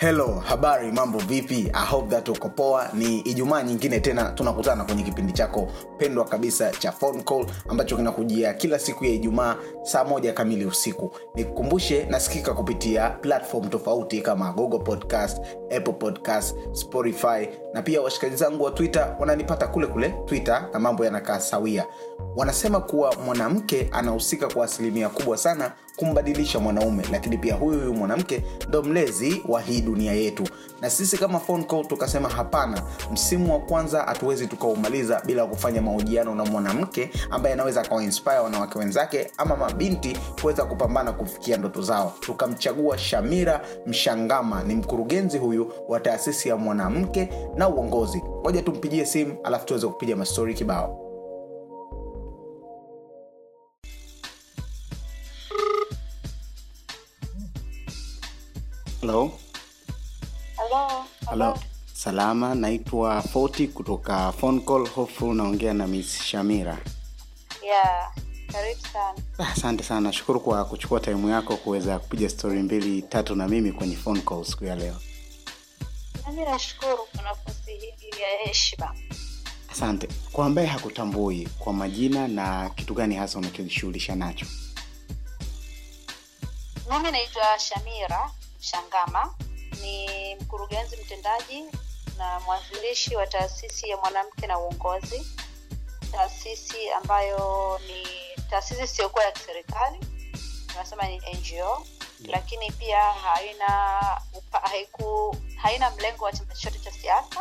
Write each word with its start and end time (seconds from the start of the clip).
hello 0.00 0.40
habari 0.46 0.92
mambo 0.92 1.18
vipi? 1.18 1.70
I 1.74 1.84
hope 1.86 2.10
that 2.10 2.28
uko 2.28 2.48
poa. 2.48 2.88
Ni 2.94 3.18
ijumaa 3.20 3.62
nyingine 3.62 4.00
tena 4.00 4.24
tunakutana 4.32 4.84
kwenye 4.84 5.02
kipindi 5.02 5.32
chako 5.32 5.68
pendwa 5.98 6.24
kabisa 6.24 6.70
cha 6.70 6.92
phone 6.92 7.22
call 7.22 7.46
ambacho 7.68 7.96
kinakujia 7.96 8.54
kila 8.54 8.78
siku 8.78 9.04
ya 9.04 9.10
ijumaa 9.10 9.56
saa 9.82 10.04
moja 10.04 10.32
kamili 10.32 10.64
usiku. 10.66 11.10
Nikukumbushe 11.34 12.04
nasikika 12.06 12.54
kupitia 12.54 13.10
platform 13.10 13.68
tofauti 13.68 14.20
kama 14.20 14.52
google 14.52 14.78
podcast 14.78 15.38
apple 15.76 15.92
podcast 15.92 16.56
spotify 16.72 17.48
na 17.74 17.82
pia 17.82 18.00
washikaji 18.02 18.36
zangu 18.36 18.64
wa 18.64 18.70
twitter 18.70 19.16
wananipata 19.18 19.66
kule 19.68 19.86
kule 19.86 20.14
twitter 20.26 20.68
na 20.72 20.78
mambo 20.78 21.04
yanakaa 21.04 21.40
sawia. 21.40 21.86
Wanasema 22.36 22.80
kuwa 22.80 23.14
mwanamke 23.24 23.88
anahusika 23.92 24.48
kwa 24.48 24.64
asilimia 24.64 25.08
kubwa 25.08 25.36
sana 25.36 25.72
kumbadilisha 26.00 26.58
mwanaume 26.58 27.04
lakini 27.12 27.38
pia 27.38 27.54
huyu 27.54 27.78
huyu 27.78 27.94
mwanamke 27.94 28.44
ndo 28.68 28.82
mlezi 28.82 29.42
wa 29.48 29.60
hii 29.60 29.80
dunia 29.80 30.12
yetu. 30.12 30.44
Na 30.80 30.90
sisi 30.90 31.18
kama 31.18 31.38
phone 31.40 31.64
call 31.64 31.86
tukasema 31.86 32.28
hapana 32.28 32.82
msimu 33.12 33.52
wa 33.52 33.60
kwanza 33.60 34.02
hatuwezi 34.02 34.46
tukaumaliza 34.46 35.22
bila 35.26 35.46
kufanya 35.46 35.82
mahojiano 35.82 36.34
na 36.34 36.44
mwanamke 36.44 37.10
ambaye 37.30 37.52
anaweza 37.54 37.80
akawainspire 37.80 38.38
wanawake 38.38 38.78
wenzake 38.78 39.30
ama 39.36 39.56
mabinti 39.56 40.16
kuweza 40.40 40.64
kupambana 40.64 41.12
kufikia 41.12 41.56
ndoto 41.56 41.82
zao. 41.82 42.12
Tukamchagua 42.20 42.98
shamira 42.98 43.60
mshangama 43.86 44.62
ni 44.62 44.74
mkurugenzi 44.74 45.38
huyu 45.38 45.72
wa 45.88 46.00
taasisi 46.00 46.48
ya 46.48 46.56
mwanamke 46.56 47.28
na 47.56 47.68
uongozi. 47.68 48.22
Moja 48.44 48.62
tumpigie 48.62 49.06
simu 49.06 49.36
alafu 49.44 49.66
tuweze 49.66 49.86
kupiga 49.86 50.16
mastori 50.16 50.54
kibao 50.54 51.09
Hello. 59.00 59.32
Hello. 60.56 61.04
Hello. 61.30 61.54
Salama, 61.92 62.54
naitwa 62.54 63.22
Foti 63.22 63.68
kutoka 63.68 64.32
phone 64.32 64.60
call. 64.60 64.88
Hofu 64.88 65.34
naongea 65.34 65.74
na 65.74 65.86
Miss 65.86 66.22
Shamira. 66.22 66.78
Yeah, 67.64 68.12
karibu 68.52 68.80
sana. 68.92 69.14
Ah, 69.38 69.52
Asante 69.52 69.82
sana, 69.84 70.00
nashukuru 70.00 70.40
kwa 70.40 70.64
kuchukua 70.64 71.00
time 71.00 71.30
yako 71.30 71.56
kuweza 71.56 71.98
kupiga 71.98 72.28
story 72.28 72.62
mbili 72.62 73.02
tatu 73.02 73.34
na 73.34 73.48
mimi 73.48 73.72
kwenye 73.72 73.96
phone 73.96 74.20
call 74.20 74.44
siku 74.44 74.64
ya 74.64 74.76
leo. 74.76 74.96
Nami 76.26 76.42
nashukuru 76.44 76.96
kwa 77.14 77.22
nafasi 77.22 77.70
hii 77.76 78.20
ya 78.22 78.28
heshima. 78.48 78.94
Asante. 79.72 80.08
Kwa 80.32 80.46
ambaye 80.46 80.66
hakutambui 80.68 81.48
kwa 81.58 81.72
majina 81.72 82.28
na 82.28 82.70
kitu 82.70 82.94
gani 82.94 83.14
hasa 83.14 83.38
unachojishughulisha 83.38 84.16
nacho? 84.16 84.46
Mimi 86.90 87.10
naitwa 87.10 87.42
Shamira 87.58 88.30
Shangama, 88.60 89.34
ni 89.80 90.34
mkurugenzi 90.34 90.96
mtendaji 90.96 91.64
na 92.18 92.40
mwanzilishi 92.40 93.16
wa 93.16 93.26
taasisi 93.26 93.88
ya 93.88 93.96
mwanamke 93.96 94.46
na 94.46 94.58
uongozi, 94.58 95.26
taasisi 96.12 96.90
ambayo 96.90 97.80
ni 97.86 98.06
taasisi 98.50 98.82
isiyokuwa 98.82 99.24
ya 99.24 99.32
kiserikali, 99.32 99.98
tunasema 100.66 101.06
ni 101.08 101.16
NGO, 101.18 101.86
lakini 102.20 102.70
pia 102.72 103.00
haina 103.02 104.00
upa, 104.32 104.58
haiku, 104.58 105.36
haina 105.56 105.90
mlengo 105.90 106.24
wa 106.24 106.32
chama 106.32 106.54
chochote 106.54 106.78
cha 106.78 106.92
siasa. 106.92 107.40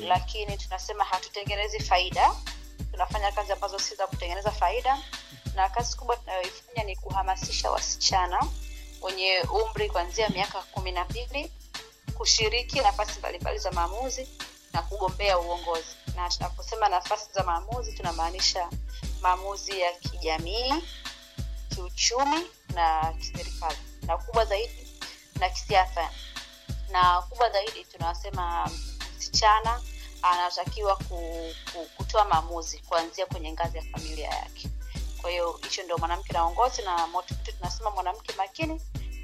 Lakini 0.00 0.56
tunasema 0.58 1.04
hatutengenezi 1.04 1.80
faida. 1.80 2.34
Tunafanya 2.92 3.32
kazi 3.32 3.52
ambazo 3.52 3.78
si 3.78 3.94
za 3.94 4.06
kutengeneza 4.06 4.50
faida. 4.50 4.98
Na 5.54 5.68
kazi 5.68 5.96
kubwa 5.96 6.16
tunayoifanya 6.16 6.82
ni 6.84 6.96
kuhamasisha 6.96 7.70
wasichana 7.70 8.46
wenye 9.06 9.40
umri 9.40 9.90
kuanzia 9.90 10.28
miaka 10.28 10.62
kumi 10.62 10.92
na 10.92 11.04
mbili 11.04 11.52
kushiriki 12.14 12.80
nafasi 12.80 13.18
mbalimbali 13.18 13.58
za 13.58 13.72
maamuzi 13.72 14.28
na 14.72 14.82
kugombea 14.82 15.38
uongozi. 15.38 15.96
Na 16.16 16.28
tunaposema 16.28 16.88
nafasi 16.88 17.32
za 17.32 17.42
maamuzi 17.44 17.92
tunamaanisha 17.92 18.70
maamuzi 19.20 19.80
ya 19.80 19.92
kijamii 19.92 20.74
kiuchumi 21.74 22.46
na 22.74 23.12
kiserikali 23.18 23.78
na 24.02 24.16
kubwa 24.16 24.44
zaidi 24.44 24.88
na 25.40 25.48
kisiasa. 25.50 26.10
Na 26.90 27.22
kubwa 27.22 27.50
zaidi 27.50 27.84
tunasema 27.84 28.70
msichana 29.16 29.82
anatakiwa 30.22 30.96
ku, 30.96 31.52
ku, 31.72 31.86
kutoa 31.96 32.24
maamuzi 32.24 32.78
kuanzia 32.78 33.26
kwenye 33.26 33.52
ngazi 33.52 33.76
ya 33.76 33.82
familia 33.82 34.28
yake 34.28 34.68
kwa 35.26 35.32
hiyo 35.32 35.60
hicho 35.62 35.82
ndio 35.82 35.98
mwanamke 35.98 36.32
na 36.32 36.44
uongozi 36.46 36.82
na 36.82 37.06
moto 37.06 37.34
tunasema 37.58 37.90
mwanamke 37.90 38.32
makini 38.38 38.80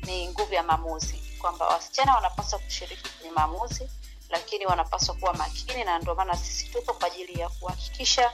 ni 0.07 0.29
nguvu 0.29 0.55
ya 0.55 0.63
maamuzi. 0.63 1.23
Kwamba 1.41 1.67
wasichana 1.69 2.15
wanapaswa 2.15 2.59
kushiriki 2.59 3.09
kwenye 3.19 3.31
maamuzi 3.35 3.91
lakini 4.31 4.67
wanapaswa 4.67 5.15
kuwa 5.15 5.35
makini 5.35 5.85
na 5.85 5.99
ndio 5.99 6.15
maana 6.15 6.37
sisi 6.37 6.67
tupo 6.69 6.93
kwa 6.93 7.07
ajili 7.07 7.41
ya 7.41 7.49
kuhakikisha 7.49 8.33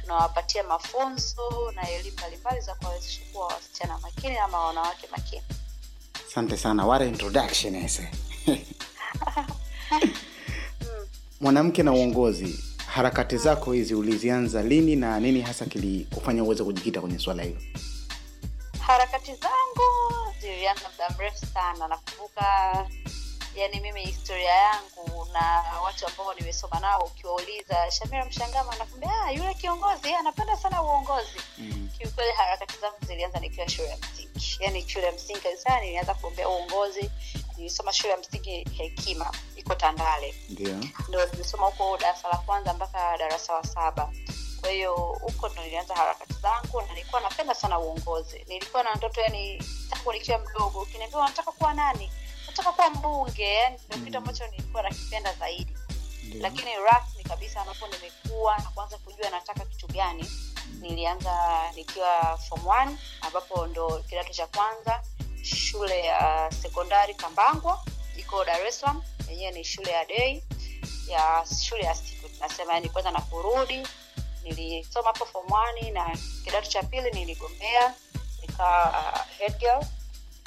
tunawapatia 0.00 0.62
mafunzo 0.64 1.72
na 1.74 1.90
elimu 1.90 2.16
mbalimbali 2.18 2.60
za 2.60 2.74
kuwawezesha 2.74 3.20
kuwa 3.32 3.46
wasichana 3.46 3.98
makini 3.98 4.38
ama 4.38 4.58
wanawake 4.66 5.08
makini. 5.10 5.42
Asante 6.30 6.56
sana, 6.56 6.86
what 6.86 7.02
introduction 7.02 7.74
ese. 7.74 8.10
Mwanamke 11.40 11.82
na 11.82 11.92
uongozi, 11.92 12.64
harakati 12.94 13.36
zako 13.38 13.72
hizi 13.72 13.94
ulizianza 13.94 14.62
lini 14.62 14.96
na 14.96 15.20
nini 15.20 15.40
hasa 15.40 15.64
kilikufanya 15.64 16.44
uweze 16.44 16.64
kujikita 16.64 17.00
kwenye 17.00 17.18
swala 17.18 17.42
hilo? 17.42 17.60
harakati 18.80 19.34
zangu 19.34 20.34
zilianza 20.40 20.82
muda 20.92 21.16
mrefu 21.18 21.46
sana 21.46 21.88
nakumbuka 21.88 22.44
yani 23.56 23.80
mimi 23.80 24.00
historia 24.04 24.50
yangu 24.54 25.26
na 25.32 25.62
watu 25.84 26.06
ambao 26.06 26.34
nimesoma 26.34 26.80
nao 26.80 27.02
ukiwauliza 27.06 27.90
shamira 27.90 28.24
mshangama 28.24 28.76
nakwambia 28.76 29.10
ah, 29.24 29.32
yule 29.32 29.54
kiongozi 29.54 30.14
anapenda 30.14 30.56
sana 30.56 30.82
uongozi 30.82 31.38
Mm. 31.58 31.88
kiukweli 31.98 32.32
harakati 32.36 32.80
zangu 32.80 32.96
zilianza 33.06 33.40
nikiwa 33.40 33.68
shule 33.68 33.88
ya 33.88 33.96
msingi 33.96 34.56
yani 34.60 34.88
shule 34.88 35.06
ya 35.06 35.12
msingi 35.12 35.40
kabisa 35.40 35.80
nilianza 35.80 36.14
kuombea 36.14 36.48
uongozi 36.48 37.10
nilisoma 37.60 37.92
shule 37.92 38.10
ya 38.10 38.16
msingi 38.16 38.64
hekima 38.76 39.32
iko 39.56 39.74
tandale. 39.74 40.34
Ndio. 40.48 40.76
ndo 41.08 41.26
nilisoma 41.32 41.66
huko 41.66 41.96
darasa 41.98 42.28
la 42.28 42.36
kwanza 42.36 42.74
mpaka 42.74 43.18
darasa 43.18 43.52
la 43.52 43.62
saba. 43.64 44.12
Kwa 44.60 44.70
hiyo 44.70 44.94
huko 44.96 45.48
ndo 45.48 45.62
nilianza 45.64 45.94
harakati 45.94 46.32
zangu 46.32 46.80
na 46.80 46.94
nilikuwa 46.94 47.20
napenda 47.20 47.54
sana 47.54 47.78
uongozi. 47.78 48.44
Nilikuwa 48.48 48.82
na 48.82 48.94
ndoto 48.94 49.20
yani 49.20 49.62
tangu 49.90 50.12
nikiwa 50.12 50.38
mdogo 50.38 50.80
ukiniambia 50.82 51.18
unataka 51.18 51.52
kuwa 51.52 51.74
nani? 51.74 52.10
Nataka 52.46 52.72
kuwa 52.72 52.90
mbunge 52.90 53.54
yani 53.54 53.78
ndo 53.88 53.96
kitu 54.04 54.18
ambacho 54.18 54.46
nilikuwa 54.46 54.82
nakipenda 54.82 55.34
zaidi. 55.34 55.76
Ndio. 56.24 56.42
lakini 56.42 56.70
rasmi 56.76 57.24
kabisa 57.24 57.60
ambapo 57.60 57.86
nimekuwa 57.86 58.56
na 58.58 58.64
kuanza 58.64 58.98
kujua 58.98 59.30
nataka 59.30 59.64
kitu 59.64 59.86
gani 59.86 60.30
nilianza 60.80 61.62
nikiwa 61.76 62.38
form 62.48 62.66
one 62.66 62.96
ambapo 63.20 63.66
ndo 63.66 64.04
kidato 64.08 64.32
cha 64.32 64.46
kwanza 64.46 65.02
shule 65.42 66.00
ya 66.04 66.50
sekondari 66.62 67.14
kambangwa 67.14 67.84
iko 68.16 68.44
dar 68.44 68.66
es 68.66 68.80
salaam 68.80 69.02
yenyewe 69.28 69.52
ni 69.52 69.64
shule 69.64 69.90
ya 69.90 70.04
dei 70.04 70.44
ya 71.08 71.44
shule 71.68 71.82
ya 71.82 71.94
siku 71.94 72.28
tunasema 72.28 72.74
yani 72.74 72.88
kwanza 72.88 73.10
na 73.10 73.20
kurudi 73.20 73.86
nilisoma 74.42 75.06
hapo 75.06 75.24
form 75.26 75.48
na 75.92 76.16
kidato 76.44 76.68
cha 76.70 76.82
pili 76.82 77.10
niligombea 77.10 77.94
nikawa 78.40 78.90
uh, 79.14 79.38
head 79.38 79.58
girl 79.58 79.84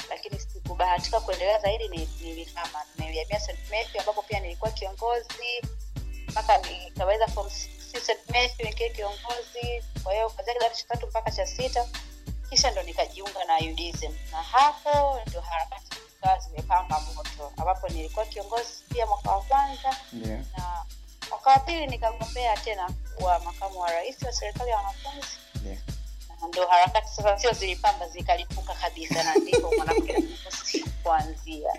lakini 0.09 0.39
sikubahatika 0.39 1.19
kuendelea 1.19 1.59
zaidi 1.59 1.87
ni- 1.87 2.09
nilihama 2.21 2.79
nilihamia. 2.97 3.39
Matthew 3.71 3.99
ambapo 3.99 4.21
pia 4.21 4.39
nilikuwa 4.39 4.71
kiongozi 4.71 5.61
mpaka 6.27 6.57
nikaweza. 6.57 7.27
Matthew 8.27 8.65
nikiwa 8.67 8.89
kiongozi 8.89 9.83
kwa 10.03 10.13
hiyo 10.13 10.29
kuanzia 10.29 10.53
kidato 10.53 10.75
cha 10.75 10.83
tatu 10.87 11.07
mpaka 11.07 11.31
cha 11.31 11.47
sita 11.47 11.87
kisha 12.53 12.71
ndo 12.71 12.83
nikajiunga 12.83 13.45
na 13.47 13.57
UDism 13.71 14.11
na 14.31 14.37
hapo 14.37 15.19
ndio 15.27 15.41
harakati 15.41 15.97
zikawa 16.15 16.39
zimepamba 16.39 16.99
moto 17.15 17.51
ambapo 17.57 17.87
nilikuwa 17.87 18.25
kiongozi 18.25 18.83
pia 18.93 19.05
mwaka 19.07 19.31
wa 19.31 19.41
kwanza 19.41 19.95
yeah. 20.27 20.39
na 20.57 20.85
mwaka 21.29 21.49
wa 21.49 21.59
pili 21.59 21.87
nikagombea 21.87 22.57
tena 22.57 22.89
kuwa 23.15 23.39
makamu 23.39 23.79
wa 23.79 23.91
rais 23.91 24.23
wa 24.23 24.31
serikali 24.31 24.69
ya 24.69 24.77
wanafunzi 24.77 25.27
yeah. 25.65 25.77
ndo 26.49 26.67
harakati 26.67 27.07
sasa 27.15 27.39
sio 27.39 27.51
zilipamba 27.53 28.09
zikalipuka 28.09 28.73
kabisa 28.73 29.23
na 29.23 29.35
ndipo 29.35 29.71
mwanamke 29.77 30.23
kuanzia 31.03 31.73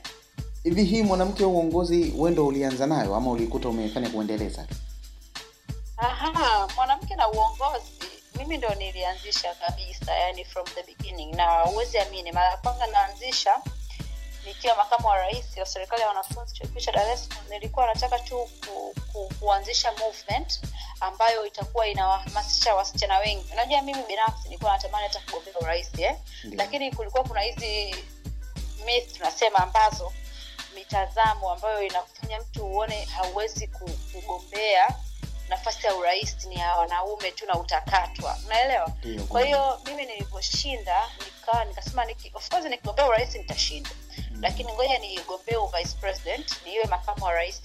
Hivi 0.62 0.85
hii 0.85 1.03
mwanamke 1.03 1.44
wa 1.44 1.50
uongozi 1.50 2.15
wendo 2.17 2.47
ulianza 2.47 2.87
nayo 2.87 3.15
ama 3.15 3.31
ulikuta 3.31 3.69
umefanya 3.69 4.11
kuendeleza? 4.11 4.67
aha 5.97 6.69
mwanamke 6.76 7.17
na 7.17 7.29
uongozi 7.29 7.91
mimi 8.34 8.56
ndo 8.58 8.69
nilianzisha 8.75 9.54
kabisa 9.54 10.14
yani 10.14 10.44
from 10.44 10.66
the 10.66 10.82
beginning. 10.82 11.34
Na 11.36 11.64
uwezi 11.64 11.98
amini 11.98 12.32
mara 12.32 12.48
ya 12.50 12.56
kwanza 12.56 12.86
naanzisha 12.86 13.60
nikiwa 14.46 14.76
makamu 14.76 15.08
wa 15.08 15.16
rais 15.16 15.56
wa 15.56 15.66
serikali 15.66 16.02
ya 16.02 16.08
wanafunzi 16.08 16.54
chuo 16.54 16.66
kikuu 16.66 16.81
cha 16.81 16.92
dar 16.92 17.10
es 17.10 17.28
salaam 17.28 17.48
nilikuwa 17.50 17.86
nataka 17.86 18.19
tu 18.19 18.48
ku, 18.66 18.94
ku, 19.12 19.32
kuanzisha 19.40 19.92
movement 19.92 20.60
ambayo 21.00 21.46
itakuwa 21.46 21.86
inawahamasisha 21.88 22.75
wasichana 22.75 23.19
wengi. 23.19 23.52
Unajua 23.52 23.82
mimi 23.82 24.02
binafsi 24.02 24.48
nilikuwa 24.48 24.72
natamani 24.72 25.06
hata 25.08 25.20
kugombea 25.20 25.54
urais 25.60 25.90
eh? 25.98 26.16
Lakini 26.44 26.92
kulikuwa 26.92 27.25
kuna 27.25 27.40
hizi 27.40 27.94
myth 28.84 29.12
tunasema 29.16 29.58
ambazo 29.58 30.12
mitazamo 30.75 31.50
ambayo 31.52 31.82
inakufanya 31.82 32.40
mtu 32.40 32.66
uone 32.66 33.04
hauwezi 33.04 33.66
ku- 33.69 33.98
kugombea 34.12 34.94
nafasi 35.49 35.87
ya 35.87 35.94
urais 35.96 36.44
ni 36.46 36.55
ya 36.56 36.76
wanaume 36.76 37.31
tu 37.31 37.46
na 37.46 37.55
utakatwa. 37.55 38.38
Unaelewa? 38.46 38.93
Kwa 39.29 39.41
hiyo 39.44 39.81
mimi 39.87 40.06
nilivyoshinda 40.06 41.08
nikawa 41.25 41.64
nikasema 41.64 42.05
niki, 42.05 42.31
of 42.35 42.49
course 42.49 42.64
nikigombea 42.64 43.06
urais 43.06 43.35
nitashinda. 43.35 43.91
Lakini 44.41 44.73
ngoja 44.73 44.99
nigombee 44.99 45.56
vice 45.79 45.96
president 46.00 46.52
niiwe 46.64 46.85
makamu 46.85 47.25
wa 47.25 47.32
rais 47.32 47.62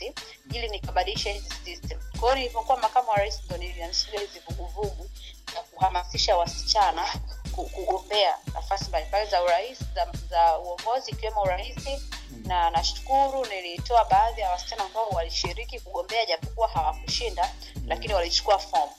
ili 0.54 0.70
nikabadilisha 0.70 1.32
hizi 1.32 1.50
system. 1.66 2.00
Kwa 2.20 2.30
hiyo 2.30 2.36
nilivyokuwa 2.36 2.78
makamu 2.78 3.10
wa 3.10 3.16
rais 3.18 3.42
ndo 3.46 3.58
nilianzisha 3.58 4.20
hizi 4.20 4.40
vuguvugu 4.50 5.10
na 5.56 5.62
kuhamasisha 5.62 6.38
wasichana 6.38 7.06
kugombea 7.52 8.38
nafasi 8.54 8.86
mbalimbali 8.90 9.30
za 9.30 9.44
urais 9.44 9.80
za, 9.96 10.08
za 10.30 10.60
uongozi 10.60 11.12
ikiwemo 11.12 11.42
urais 11.42 11.76
na 12.50 12.70
nashukuru 12.70 13.46
nilitoa 13.46 14.06
baadhi 14.06 14.42
ya 14.42 14.50
wasichana 14.52 14.84
ambao 14.86 15.10
walishiriki 15.10 15.80
kugombea 15.80 16.26
japokuwa 16.26 16.68
hawakushinda 16.68 17.52
lakini 17.88 18.14
walichukua 18.14 18.60
fomu. 18.60 18.92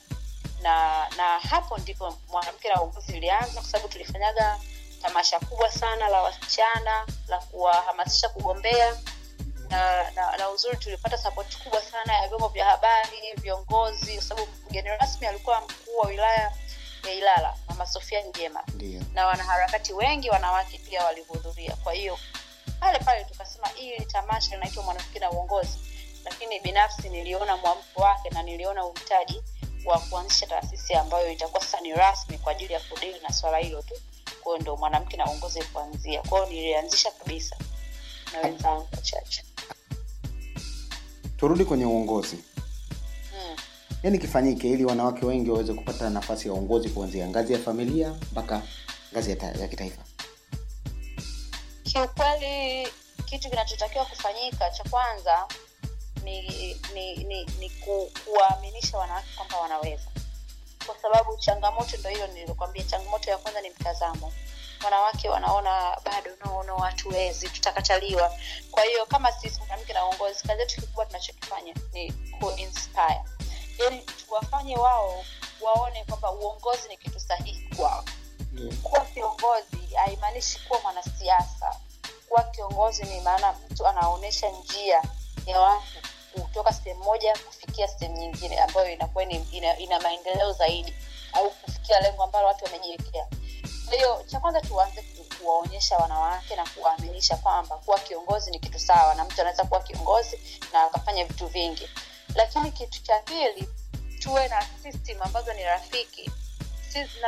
Na 0.61 1.07
na 1.17 1.39
hapo 1.39 1.77
ndipo 1.77 2.17
mwanamke 2.29 2.69
na 2.69 2.81
uongozi 2.81 3.17
ilianza 3.17 3.53
kwa 3.53 3.63
sababu 3.63 3.87
tulifanyaga 3.87 4.59
tamasha 5.01 5.39
kubwa 5.39 5.71
sana 5.71 6.09
la 6.09 6.21
wasichana 6.21 7.07
la 7.27 7.37
kuwahamasisha 7.39 8.29
kugombea. 8.29 8.97
Na, 9.69 10.11
na, 10.11 10.37
na 10.37 10.49
uzuri 10.49 10.77
tulipata 10.77 11.17
sapoti 11.17 11.57
kubwa 11.57 11.81
sana 11.81 12.13
ya 12.13 12.27
vyombo 12.27 12.47
vya 12.47 12.65
habari 12.65 13.33
viongozi 13.41 14.13
kwa 14.13 14.23
sababu 14.23 14.47
mgeni 14.69 14.89
rasmi 14.89 15.27
alikuwa 15.27 15.61
mkuu 15.61 15.97
wa 15.97 16.07
wilaya 16.07 16.51
ya 17.07 17.13
ilala 17.13 17.57
mama 17.69 17.85
sofia 17.85 18.21
njema. 18.21 18.63
Ndiyo. 18.73 19.01
na 19.13 19.25
wanaharakati 19.27 19.93
wengi 19.93 20.29
wanawake 20.29 20.77
pia 20.77 21.03
walihudhuria. 21.05 21.75
Kwa 21.83 21.93
hiyo 21.93 22.17
pale 22.81 22.99
pale 22.99 23.23
tukasema 23.23 23.67
hii 23.67 23.97
ni 23.99 24.05
tamasha 24.05 24.55
linaitwa 24.55 24.83
mwanamke 24.83 25.19
na 25.19 25.31
uongozi. 25.31 25.77
Lakini 26.25 26.59
binafsi 26.59 27.09
niliona 27.09 27.57
mwamko 27.57 28.01
wake 28.01 28.29
na 28.29 28.43
niliona 28.43 28.85
uhitaji 28.85 29.41
wa 29.85 29.99
kuanzisha 29.99 30.47
taasisi 30.47 30.93
ambayo 30.93 31.31
itakuwa 31.31 31.61
sasa 31.61 31.81
ni 31.81 31.93
rasmi 31.93 32.37
kwa 32.37 32.51
ajili 32.51 32.73
ya 32.73 32.79
kudili 32.79 33.19
na 33.19 33.33
swala 33.33 33.57
hilo 33.57 33.81
tu. 33.81 33.93
Kwayo 34.43 34.59
ndo 34.59 34.77
mwanamke 34.77 35.17
na 35.17 35.25
uongozi 35.27 35.63
kuanzia 35.63 36.21
kwao 36.21 36.45
nilianzisha 36.45 37.11
kabisa 37.11 37.55
na 38.33 38.39
wenzangu 38.49 38.87
wachache. 38.91 39.43
Turudi 41.37 41.65
kwenye 41.65 41.85
uongozi. 41.85 42.35
Mm. 43.33 43.55
nini 44.03 44.19
kifanyike 44.19 44.69
ili 44.69 44.85
wanawake 44.85 45.25
wengi 45.25 45.49
waweze 45.49 45.73
kupata 45.73 46.09
nafasi 46.09 46.47
ya 46.47 46.53
uongozi 46.53 46.89
kuanzia 46.89 47.27
ngazi 47.27 47.53
ya 47.53 47.59
familia 47.59 48.09
mpaka 48.31 48.61
ngazi 49.13 49.29
ya, 49.29 49.35
ta- 49.35 49.51
ya 49.61 49.67
kitaifa 49.67 50.01
kiukweli 51.91 52.87
kitu 53.25 53.49
kinachotakiwa 53.49 54.05
kufanyika 54.05 54.69
cha 54.69 54.83
kwanza 54.83 55.47
ni 56.23 56.41
ni 56.93 57.15
ni, 57.23 57.45
ni 57.45 57.69
ku, 57.69 58.11
kuwaaminisha 58.25 58.97
wanawake 58.97 59.27
kwamba 59.35 59.57
wanaweza. 59.57 60.07
Kwa 60.85 60.95
sababu 61.01 61.37
changamoto 61.37 61.97
ndo 61.97 62.09
hiyo 62.09 62.27
nilikwambia 62.27 62.83
changamoto 62.83 63.29
ya 63.31 63.37
kwanza 63.37 63.61
ni 63.61 63.69
mtazamo. 63.69 64.33
Wanawake 64.83 65.29
wanaona 65.29 65.97
bado 66.05 66.31
nono 66.45 66.63
no 66.63 66.77
hatuwezi 66.77 67.49
tutakataliwa. 67.49 68.37
Kwa 68.71 68.83
hiyo 68.83 69.05
kama 69.05 69.31
sisi 69.31 69.59
mwanamke 69.59 69.93
na 69.93 70.05
uongozi 70.05 70.43
kazi 70.43 70.59
yetu 70.61 70.75
kikubwa 70.81 71.05
tunachokifanya 71.05 71.73
ni 71.93 72.11
kuinspire 72.11 73.21
yani 73.79 74.01
tuwafanye 74.01 74.75
wao 74.75 75.25
waone 75.61 76.03
kwamba 76.03 76.31
uongozi 76.31 76.87
ni 76.89 76.97
kitu 76.97 77.19
sahihi 77.19 77.75
kwao 77.75 78.05
kuwa 78.83 78.99
kiongozi 79.05 79.95
haimaanishi 79.95 80.59
kuwa 80.67 80.81
mwanasiasa. 80.81 81.75
Kuwa 82.29 82.43
kiongozi 82.43 83.03
ni 83.03 83.19
maana 83.21 83.53
mtu 83.69 83.87
anaonyesha 83.87 84.49
njia 84.49 85.01
ya 85.45 85.59
watu 85.59 85.83
kutoka 86.41 86.73
sehemu 86.73 87.03
moja 87.03 87.33
kufikia 87.47 87.87
sehemu 87.87 88.17
nyingine 88.17 88.59
ambayo 88.59 88.91
inakuwa 88.93 89.23
ina, 89.23 89.77
ina 89.77 89.99
maendeleo 89.99 90.53
zaidi 90.53 90.93
au 91.33 91.51
kufikia 91.51 91.99
lengo 91.99 92.23
ambalo 92.23 92.47
watu 92.47 92.65
wamejiwekea. 92.65 93.27
Kwa 93.85 93.95
hiyo 93.95 94.23
cha 94.27 94.39
kwanza 94.39 94.61
tuanze 94.61 95.01
kuwaonyesha 95.39 95.97
wanawake 95.97 96.55
na 96.55 96.65
kuwaaminisha 96.69 97.37
kwamba 97.37 97.77
kuwa 97.77 97.99
kiongozi 97.99 98.51
ni 98.51 98.59
kitu 98.59 98.79
sawa 98.79 99.15
na 99.15 99.23
mtu 99.25 99.41
anaweza 99.41 99.63
kuwa 99.63 99.79
kiongozi 99.83 100.39
na 100.73 100.83
akafanya 100.83 101.25
vitu 101.25 101.47
vingi. 101.47 101.89
Lakini 102.35 102.71
kitu 102.71 103.03
cha 103.03 103.19
pili 103.19 103.69
tuwe 104.19 104.47
na 104.47 104.65
system 104.83 105.21
ambazo 105.21 105.53
ni 105.53 105.63
rafiki. 105.63 106.31
Si- 106.89 107.19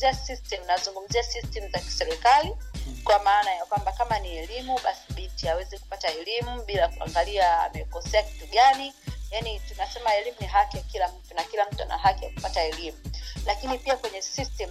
napozungumzia 0.00 0.14
system 0.14 0.66
nazungumzia 0.66 1.22
system 1.22 1.70
za 1.72 1.78
kiserikali 1.78 2.56
kwa 3.04 3.18
maana 3.18 3.54
ya 3.54 3.64
kwamba 3.64 3.92
kama 3.92 4.18
ni 4.18 4.36
elimu 4.36 4.78
basi 4.84 5.12
binti 5.12 5.48
aweze 5.48 5.78
kupata 5.78 6.08
elimu 6.08 6.62
bila 6.62 6.88
kuangalia 6.88 7.62
amekosea 7.62 8.22
kitu 8.22 8.46
gani. 8.46 8.94
Yaani 9.30 9.60
tunasema 9.60 10.14
elimu 10.14 10.36
ni 10.40 10.46
haki 10.46 10.76
ya 10.76 10.82
kila 10.82 11.08
mtu 11.08 11.34
na 11.34 11.44
kila 11.44 11.66
mtu 11.72 11.82
ana 11.82 11.98
haki 11.98 12.24
ya 12.24 12.30
kupata 12.30 12.62
elimu. 12.64 12.98
Lakini 13.46 13.78
pia 13.78 13.96
kwenye 13.96 14.22
system 14.22 14.70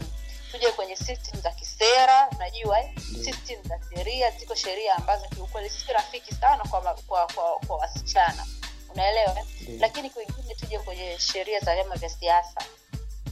tuje 0.51 0.71
kwenye 0.71 0.95
system 0.95 1.41
za 1.41 1.51
kisera 1.51 2.29
unajua 2.35 2.79
eh? 2.81 2.91
system 3.23 3.63
za 3.63 3.79
sheria 3.95 4.31
ziko 4.31 4.55
sheria 4.55 4.95
ambazo 4.95 5.25
kiukweli 5.27 5.69
si 5.69 5.93
rafiki 5.93 6.33
sana 6.35 6.63
kwa, 6.63 6.81
kwa, 6.81 7.27
kwa, 7.27 7.59
kwa 7.67 7.77
wasichana. 7.77 8.45
Unaelewa 8.93 9.39
eh? 9.39 9.45
Lakini 9.79 10.09
kwingine 10.09 10.55
tuje 10.55 10.79
kwenye 10.79 11.19
sheria 11.19 11.59
za 11.59 11.75
vyama 11.75 11.95
vya 11.95 12.09
siasa 12.09 12.61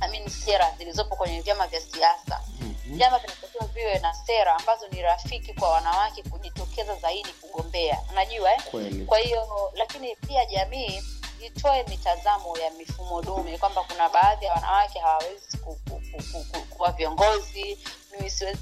I 0.01 0.09
mean, 0.11 0.29
sera 0.29 0.71
zilizopo 0.77 1.15
kwenye 1.15 1.41
vyama 1.41 1.67
vya 1.67 1.81
siasa. 1.81 2.41
Mhm. 2.61 2.97
vyama 2.97 3.19
vinatakiwa 3.19 3.65
viwe 3.65 3.99
na 3.99 4.13
sera 4.13 4.55
ambazo 4.55 4.87
ni 4.87 5.01
rafiki 5.01 5.53
kwa 5.53 5.69
wanawake 5.69 6.23
kujitokeza 6.23 6.95
zaidi 6.95 7.29
kugombea. 7.29 7.97
Unajua 8.11 8.53
eh? 8.53 8.61
kweli. 8.71 9.05
Kwa 9.05 9.17
hiyo 9.19 9.71
lakini 9.75 10.15
pia 10.15 10.45
jamii 10.45 11.01
itoe 11.45 11.83
mitazamo 11.83 12.57
ya 12.57 12.69
mifumo 12.71 13.21
dume 13.21 13.57
kwamba 13.57 13.83
kuna 13.83 14.09
baadhi 14.09 14.45
ya 14.45 14.53
wanawake 14.53 14.99
hawawezi 14.99 15.57
ku, 15.57 15.75
ku, 15.89 16.01
ku, 16.11 16.23
ku, 16.31 16.45
ku, 16.51 16.75
kuwa 16.75 16.91
viongozi. 16.91 17.77
Mimi 18.11 18.29
siwezi 18.29 18.59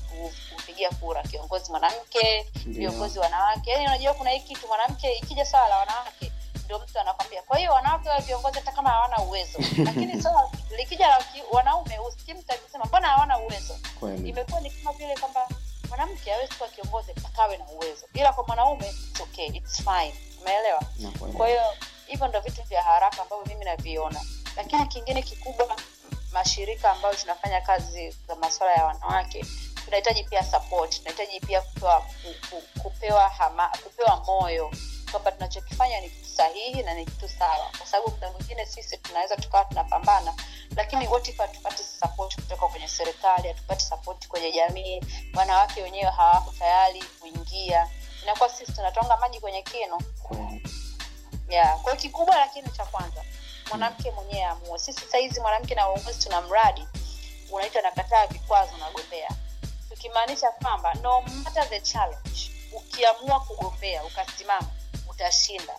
kupigia 0.56 0.90
kura 0.90 1.24
kiongozi 1.24 1.72
mwanamke 1.72 2.46
viongozi 2.66 3.20
wanawake. 3.20 3.72
Yani 3.72 3.86
unajua 3.86 4.14
kuna 4.14 4.30
hii 4.30 4.40
kitu 4.40 4.68
mwanamke 4.68 5.14
ikija 5.16 5.46
swala 5.46 5.68
la 5.70 5.78
wanawake 5.78 6.32
ndio 6.66 6.80
mtu 6.80 7.00
anakwambia. 7.00 7.42
Kwa 7.42 7.58
hiyo 7.58 7.72
wanawake 7.74 8.10
wa 8.10 8.20
viongozi 8.20 8.56
hata 8.60 8.72
kama 8.72 8.90
hawana 8.90 9.18
uwezo. 9.18 9.60
Lakini 9.86 10.14
sasa 10.24 10.50
likija 10.78 11.08
la 11.08 11.24
wanaume 11.52 12.00
usikii 12.00 12.34
mtu 12.34 12.52
akisema 12.54 12.86
mbona 12.86 13.08
hawana 13.08 13.40
uwezo? 13.40 13.78
Imekuwa 14.26 14.62
ni 14.62 14.72
kama 14.72 14.92
vile 14.98 15.16
kwamba 15.18 15.48
mwanamke 15.90 16.34
awezi 16.34 16.54
kuwa 16.54 16.70
kiongozi 16.70 17.12
akawe 17.26 17.58
na 17.58 17.66
uwezo. 17.68 18.06
Ila 18.14 18.34
kwa 18.34 18.44
mwanaume 18.48 18.88
it's 18.90 19.22
okay, 19.22 19.46
it's 19.48 19.78
fine. 19.84 20.16
Umeelewa? 20.42 20.82
Kwa 21.38 21.48
hiyo 21.48 21.62
hivyo 22.08 22.28
ndo 22.28 22.40
vitu 22.40 22.64
vya 22.64 22.84
haraka 22.84 23.22
ambavyo 23.22 23.46
mimi 23.46 23.66
naviona. 23.66 24.22
Lakini 24.58 24.86
kingine 24.88 25.22
kikubwa 25.22 25.76
mashirika 26.34 26.92
ambayo 26.92 27.16
tunafanya 27.16 27.62
kazi 27.62 28.12
za 28.28 28.36
masuala 28.36 28.74
ya 28.74 28.86
wanawake 28.86 29.46
tunahitaji 29.86 30.24
pia 30.24 30.44
support 30.44 30.98
tunahitaji 30.98 31.40
pia 31.40 31.62
kupewa, 31.62 32.00
ku, 32.02 32.50
ku, 32.50 32.82
kupewa, 32.82 33.30
hama, 33.30 33.68
kupewa 33.84 34.24
moyo 34.26 34.72
kwamba 35.12 35.32
tunachokifanya 35.32 36.02
ni 36.02 36.10
kitu 36.10 36.30
sahihi 36.30 36.84
na 36.84 36.94
ni 36.94 37.06
kitu 37.06 37.30
sawa. 37.30 37.70
Kwa 37.78 37.88
sababu 37.88 38.12
muda 38.12 38.32
mwingine 38.32 38.66
sisi 38.66 38.98
tunaweza 38.98 39.36
tukawa 39.36 39.66
tunapambana 39.66 40.34
lakini 40.76 41.06
hatupati 41.38 41.84
sapoti 41.84 42.36
kutoka 42.36 42.68
kwenye 42.68 42.88
serikali 42.88 43.48
hatupati 43.48 43.86
sapoti 43.86 44.28
kwenye 44.28 44.52
jamii 44.52 45.02
wanawake 45.34 45.82
wenyewe 45.84 46.12
hawako 46.12 46.54
tayari 46.60 47.04
kuingia. 47.20 47.90
Inakuwa 48.24 48.50
sisi 48.50 48.72
tunatonga 48.72 49.18
maji 49.18 49.40
kwenye 49.40 49.62
kino 49.62 50.00
yeah. 51.50 51.82
kwa 51.82 51.92
hiyo 51.92 52.02
kikubwa 52.02 52.36
lakini 52.36 52.70
cha 52.70 52.86
kwanza 52.86 53.24
mwanamke 53.70 54.12
mwenyewe 54.12 54.44
amue 54.44 54.80
sisi 54.80 55.02
sahizi 55.12 55.40
mwanamke 55.42 55.76
na 55.76 55.90
uongozi 55.90 56.20
tuna 56.20 56.42
mradi 56.42 56.88
unaitwa 57.52 57.82
nakataa 57.82 58.28
vikwazo 58.28 58.78
nagombea 58.78 59.30
tukimaanisha 59.90 60.50
kwamba 60.52 60.94
no 60.94 61.22
matter 61.22 61.70
the 61.70 61.82
challenge 61.82 62.52
ukiamua 62.74 63.40
kugombea 63.40 64.04
ukasimama 64.04 64.68
utashinda 65.16 65.74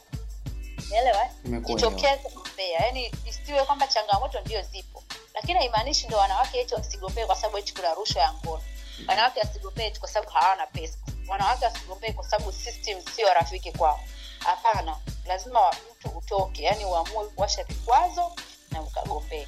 umeelewa 0.86 1.24
eh? 1.24 1.30
Jitokeze 1.66 2.28
gombea 2.34 2.80
yani 2.86 3.12
isiwe 3.28 3.64
kwamba 3.64 3.86
changamoto 3.86 4.40
ndio 4.40 4.62
zipo. 4.62 5.02
Lakini 5.34 5.58
haimaanishi 5.58 6.06
ndo 6.06 6.16
wanawake 6.16 6.60
eti 6.60 6.74
wasigombee 6.74 7.26
kwa 7.26 7.36
sababu 7.36 7.58
eti 7.58 7.74
kuna 7.74 7.94
rushwa 7.94 8.22
ya 8.22 8.32
ngono. 8.32 8.62
Wanawake 9.08 9.40
wasigombee 9.40 9.90
kwa 9.90 10.08
sababu 10.08 10.32
hawana 10.32 10.66
pesa. 10.66 10.98
Wanawake 11.28 11.64
wasigombee 11.64 12.12
kwa 12.12 12.24
sababu 12.24 12.52
system 12.52 12.98
sio 13.16 13.34
rafiki 13.34 13.72
kwao. 13.72 14.00
Hapana. 14.38 14.96
Lazima 15.26 15.60
mtu 15.90 16.08
utoke. 16.18 16.62
Yani 16.62 16.84
uamue 16.84 17.24
kuwasha 17.26 17.64
vikwazo 17.64 18.32
na 18.70 18.82
ukagombee. 18.82 19.46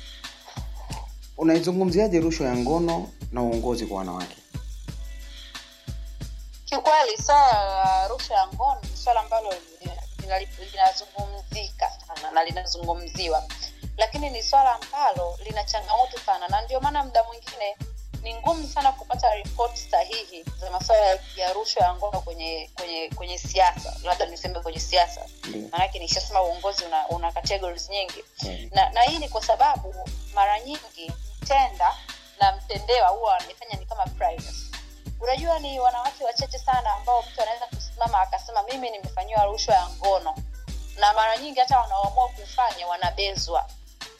Unaizungumziaje 1.37 2.21
rushwa 2.21 2.47
ya 2.47 2.57
ngono 2.57 3.11
na 3.33 3.43
uongozi 3.43 3.87
kwa 3.87 3.99
wanawake? 3.99 4.37
Kiukweli 6.65 7.23
swala 7.23 7.65
la 7.65 8.09
rushwa 8.09 8.37
ya 8.37 8.47
ngono 8.47 8.79
ni 8.91 8.97
swala 8.97 9.21
ambalo 9.21 9.55
linazungumzika 10.73 11.91
sana 12.07 12.31
na 12.31 12.45
linazungumziwa. 12.45 13.45
Lakini 13.97 14.31
ni 14.31 14.43
swala 14.43 14.75
ambalo 14.75 15.39
lina 15.45 15.65
changamoto 15.65 16.19
sana 16.19 16.49
na 16.49 16.61
ndio 16.61 16.81
maana 16.81 17.05
muda 17.05 17.25
mwingine 17.25 17.77
ni 18.23 18.35
ngumu 18.35 18.69
sana 18.69 18.93
kupata 18.93 19.35
ripoti 19.35 19.81
sahihi 19.91 20.45
za 20.61 20.71
masuala 20.71 21.19
ya- 21.37 21.53
rushwa 21.53 21.83
ya 21.87 21.95
ngono 21.95 22.21
kwenye 22.21 22.71
kwenye 22.75 23.11
kwenye 23.15 23.39
siasa 23.39 23.97
labda 24.05 24.27
niseme 24.27 24.61
kwenye 24.61 24.81
siasa. 24.81 25.27
Maanake 25.73 25.99
nishasema 25.99 26.43
uongozi 26.43 26.85
una, 26.85 27.09
una 27.09 27.33
categories 27.33 27.89
nyingi. 27.91 28.25
Kweli. 28.41 28.71
na, 28.75 28.91
na 28.91 29.03
hii 29.03 29.19
ni 29.19 29.29
kwa 29.29 29.43
sababu 29.45 29.95
mara 30.35 30.61
nyingi 30.61 31.13
mtenda 31.43 31.95
na 32.41 32.53
mtendewa 32.57 33.09
huwa 33.09 33.33
wanaifanya 33.33 33.77
ni 33.81 33.87
kama 33.87 34.07
privacy 34.07 34.68
unajua 35.21 35.59
ni 35.59 35.81
wanawake 35.81 36.25
wachache 36.25 36.59
sana 36.59 36.93
ambao 36.95 37.23
mtu 37.23 37.43
anaweza 37.43 37.67
kusimama 37.67 38.21
akasema 38.21 38.63
mimi 38.63 38.91
nimefanyiwa 38.91 39.45
rushwa 39.45 39.75
ya 39.75 39.89
ngono. 39.89 40.35
Na 40.99 41.13
mara 41.13 41.37
nyingi 41.37 41.61
hata 41.61 41.81
wanaoamua 41.81 42.29
kufanya 42.29 42.87
wanabezwa 42.87 43.69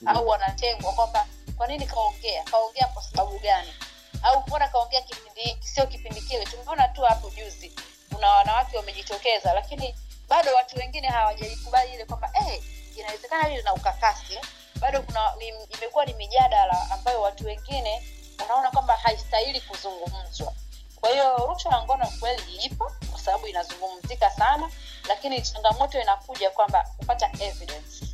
au 0.07 0.29
wanatengwa 0.29 0.93
kwamba 0.93 1.27
kwa 1.57 1.67
nini 1.67 1.87
kaongea? 1.87 2.43
Kaongea 2.45 2.87
kwa 2.87 3.03
sababu 3.03 3.39
gani? 3.39 3.75
Au 4.23 4.41
mbona 4.47 4.69
kaongea 4.69 5.01
kipindi 5.03 5.41
hiki? 5.41 5.69
Sio 5.69 5.87
kipindi 5.87 6.21
kile 6.21 6.45
tumeona 6.45 6.89
tu 6.89 7.03
hapo 7.03 7.31
juzi 7.31 7.73
kuna 8.15 8.31
wanawake 8.31 8.77
wamejitokeza 8.77 9.53
lakini 9.53 9.95
bado 10.29 10.55
watu 10.55 10.79
wengine 10.79 11.09
hawajaikubali 11.09 11.95
ile 11.95 12.05
kwamba 12.05 12.29
hey, 12.33 12.61
inawezekana 12.97 13.45
hili 13.49 13.63
na 13.63 13.75
ukakasi. 13.75 14.35
Eh. 14.35 14.41
bado 14.81 15.03
kuna 15.03 15.35
ni, 15.39 15.49
imekuwa 15.49 16.05
ni 16.05 16.15
mijadala 16.15 16.91
ambayo 16.91 17.21
watu 17.23 17.47
wengine 17.47 18.03
unaona 18.45 18.71
kwamba 18.71 18.97
haistahili 18.97 19.61
kuzungumzwa 19.61 20.53
kwa 21.01 21.11
hiyo 21.11 21.37
rushwa 21.37 21.73
ya 21.75 21.83
ngono 21.83 22.07
kweli 22.21 22.57
ipo 22.57 22.93
kwa 23.11 23.21
sababu 23.21 23.47
inazungumzika 23.47 24.31
sana 24.31 24.71
lakini 25.09 25.43
changamoto 25.43 26.01
inakuja 26.01 26.51
kwamba 26.51 26.89
kupata 26.97 27.31
evidence 27.41 28.07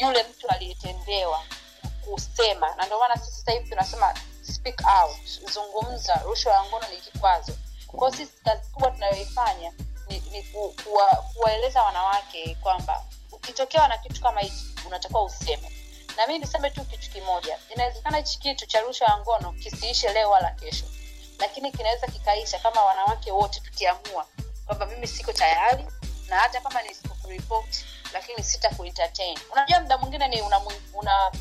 yule 0.00 0.22
mtu 0.22 0.48
aliyetendewa 0.48 1.42
kusema 2.04 2.74
na 2.74 2.84
ndio 2.86 2.98
maana 2.98 3.16
sisi 3.16 3.32
sasa 3.38 3.52
hivi 3.52 3.68
tunasema 3.70 4.14
speak 4.42 4.80
out 4.86 5.50
zungumza. 5.52 6.14
Rushwa 6.24 6.52
ya 6.52 6.64
ngono 6.64 6.88
ni 6.88 6.96
kikwazo. 6.96 7.52
Kwao 7.86 8.10
sisi 8.10 8.32
kazi 8.44 8.70
kubwa 8.70 8.90
tunayoifanya 8.90 9.72
ni, 10.08 10.20
ni 10.30 10.42
ku, 10.42 10.74
kuwa, 10.84 11.06
kuwaeleza 11.06 11.82
wanawake 11.82 12.56
kwamba 12.62 13.04
ukitokewa 13.32 13.88
na 13.88 13.98
kitu 13.98 14.20
kama 14.22 14.40
hichi 14.40 14.74
unatakiwa 14.86 15.24
useme. 15.24 15.72
Na 16.16 16.26
mii 16.26 16.38
niseme 16.38 16.70
tu 16.70 16.84
kitu 16.84 17.10
kimoja 17.10 17.58
inawezekana 17.74 18.18
hichi 18.18 18.38
kitu 18.38 18.66
cha 18.66 18.80
rushwa 18.80 19.08
ya 19.08 19.18
ngono 19.18 19.52
kisiishe 19.52 20.12
leo 20.12 20.30
wala 20.30 20.50
kesho 20.50 20.84
lakini 21.44 21.72
kinaweza 21.72 22.06
kikaisha 22.06 22.58
kama 22.58 22.84
wanawake 22.84 23.32
wote 23.32 23.60
tukiamua 23.60 24.26
kwamba 24.66 24.86
mimi 24.86 25.06
siko 25.06 25.32
tayari 25.32 25.86
na 26.28 26.36
hata 26.36 26.60
kama 26.60 26.82
nisipokuripoti 26.82 27.84
lakini 28.12 28.42
sita 28.44 28.70
kuentertain 28.70 29.38
unajua 29.52 29.80
mda 29.80 29.98
mwingine 29.98 30.28
ni 30.28 30.42
una, 30.42 30.60
una, 30.94 31.32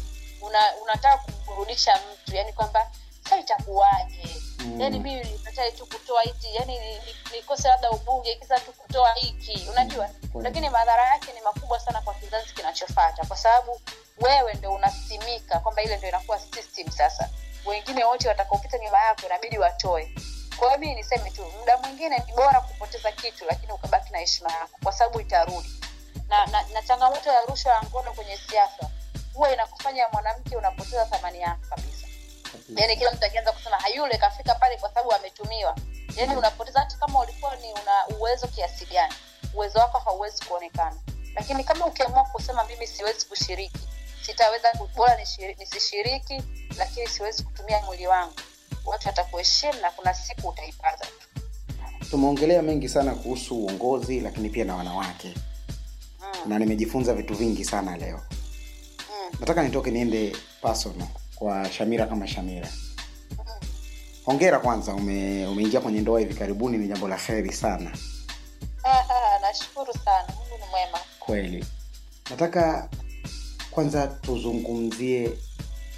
una, 0.41 0.59
unataka 0.83 1.17
kumrudisha 1.45 1.99
mtu 2.13 2.35
yani 2.35 2.53
kwamba 2.53 2.91
sa 3.29 3.37
itakuwaje 3.37 4.29
Mm. 4.59 4.81
yani 4.81 4.99
mimi 4.99 5.23
nipatae 5.23 5.71
tu 5.71 5.85
kutoa 5.85 6.21
hiki 6.21 6.55
yani 6.55 6.79
ni- 6.79 6.95
ni- 6.95 7.15
nikose 7.37 7.67
labda 7.67 7.91
ubunge 7.91 8.35
kisa 8.35 8.59
tu 8.59 8.73
kutoa 8.73 9.13
hiki 9.13 9.67
unajua 9.69 10.09
mm. 10.33 10.41
lakini 10.43 10.69
madhara 10.69 11.07
yake 11.07 11.33
ni 11.33 11.41
makubwa 11.41 11.79
sana 11.79 12.01
kwa 12.01 12.13
kizazi 12.13 12.53
kinachofata 12.53 13.25
kwa 13.25 13.37
sababu 13.37 13.81
wewe 14.17 14.53
ndo 14.53 14.73
unasimika 14.73 15.59
kwamba 15.59 15.81
ile 15.83 15.97
ndo 15.97 16.07
inakuwa 16.07 16.39
system 16.39 16.91
sasa 16.91 17.29
wengine 17.65 18.03
wote 18.03 18.27
watakaopita 18.27 18.77
nyuma 18.77 18.97
yako 19.01 19.25
inabidi 19.25 19.57
watoe. 19.59 20.15
Kwa 20.57 20.67
hiyo 20.67 20.79
mii 20.79 20.95
niseme 20.95 21.31
tu 21.31 21.45
muda 21.59 21.77
mwingine 21.77 22.17
ni 22.27 22.33
bora 22.33 22.61
kupoteza 22.61 23.11
kitu 23.11 23.45
lakini 23.45 23.71
ukabaki 23.71 24.11
na 24.13 24.17
heshima 24.19 24.51
yako 24.51 24.77
kwa 24.83 24.91
sababu 24.93 25.19
itarudi. 25.21 25.69
Na, 26.29 26.45
na, 26.45 26.63
na 26.73 26.81
changamoto 26.81 27.29
ya 27.29 27.41
rushwa 27.41 27.71
ya 27.73 27.81
ngono 27.83 28.13
kwenye 28.13 28.37
siasa 28.37 28.89
huwa 29.33 29.53
inakufanya 29.53 30.07
mwanamke 30.13 30.57
unapoteza 30.57 31.05
thamani 31.05 31.41
yako 31.41 31.61
kabisa. 31.69 32.07
Yani 32.75 32.97
kila 32.97 33.11
mtu 33.11 33.25
akianza 33.25 33.51
kusema 33.51 33.77
hayule 33.77 34.17
kafika 34.17 34.55
pale 34.55 34.77
kwa 34.77 34.89
sababu 34.89 35.13
ametumiwa. 35.13 35.75
Yani 36.15 36.35
unapoteza 36.35 36.79
hata 36.79 36.97
kama 36.97 37.19
ulikuwa 37.19 37.55
ni 37.55 37.73
una 37.73 38.17
uwezo 38.19 38.47
kiasi 38.47 38.85
gani 38.85 39.13
uwezo 39.53 39.79
wako 39.79 39.97
hauwezi 39.99 40.45
kuonekana. 40.45 40.95
Lakini 41.35 41.63
kama 41.63 41.85
ukiamua 41.85 42.23
kusema 42.23 42.63
mimi 42.63 42.87
siwezi 42.87 43.25
kushiriki 43.25 43.79
sitaweza 44.25 44.67
bora 44.95 45.17
nisishiriki 45.59 46.43
lakini 46.77 47.07
siwezi 47.07 47.43
kutumia 47.43 47.81
mwili 47.81 48.07
wangu. 48.07 48.33
Watu 48.85 49.07
watakuheshimu 49.07 49.73
na 49.81 49.91
kuna 49.91 50.13
siku 50.13 50.47
utaipata. 50.49 51.07
Tumeongelea 52.09 52.61
mengi 52.61 52.89
sana 52.89 53.15
kuhusu 53.15 53.55
uongozi 53.57 54.19
lakini 54.19 54.49
pia 54.49 54.65
na 54.65 54.75
wanawake. 54.75 55.33
Mm. 56.19 56.49
na 56.49 56.59
nimejifunza 56.59 57.13
vitu 57.13 57.33
vingi 57.33 57.65
sana 57.65 57.97
leo. 57.97 58.21
Mm. 59.09 59.37
nataka 59.39 59.63
nitoke 59.63 59.91
niende 59.91 60.35
personal 60.61 61.07
kwa 61.35 61.71
shamira 61.71 62.05
kama 62.07 62.27
shamira. 62.27 62.69
Mm. 63.31 63.45
hongera 64.25 64.59
kwanza 64.59 64.93
ume, 64.93 65.47
umeingia 65.47 65.79
kwenye 65.81 66.01
ndoa 66.01 66.19
hivi 66.19 66.33
karibuni 66.33 66.77
ni 66.77 66.87
jambo 66.87 67.07
la 67.07 67.17
heri 67.17 67.53
sana. 67.53 67.91
Ah, 68.83 68.99
ah, 68.99 69.39
nashukuru 69.41 69.93
sana. 69.93 70.27
Mungu 70.27 70.57
ni 70.65 70.69
mwema. 70.71 70.99
Kweli. 71.19 71.65
Nataka 72.29 72.89
kwanza 73.73 74.07
tuzungumzie 74.07 75.31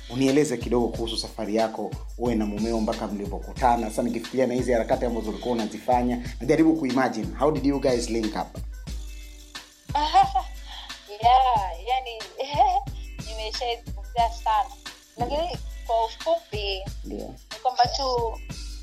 unieleze 0.10 0.58
kidogo 0.58 0.88
kuhusu 0.88 1.18
safari 1.18 1.56
yako 1.56 1.92
uwe 2.18 2.36
na 2.36 2.46
mumeo 2.46 2.80
mpaka 2.82 3.08
mlivyokutana 3.08 3.90
sasa 3.90 4.04
nikifikiria 4.04 4.48
na 4.48 4.54
hizi 4.54 4.72
harakati 4.72 5.06
ambazo 5.06 5.30
ulikuwa 5.30 5.54
unazifanya 5.56 6.30
najaribu 6.40 6.76
kuimagine. 6.76 7.28
How 7.40 7.52
did 7.52 7.66
you 7.66 7.80
guys 7.80 8.10
link 8.10 8.36
up? 8.36 8.58
Yeah, 11.22 11.72
yani 11.88 12.12
nimeshaizungumzia 13.28 14.30
sana. 14.44 14.70
Lakini 15.18 15.58
kwa 15.88 16.06
ufupi 16.06 16.82
ndio. 17.06 17.18
ni 17.28 17.60
kwamba 17.62 17.86
tu 17.88 18.40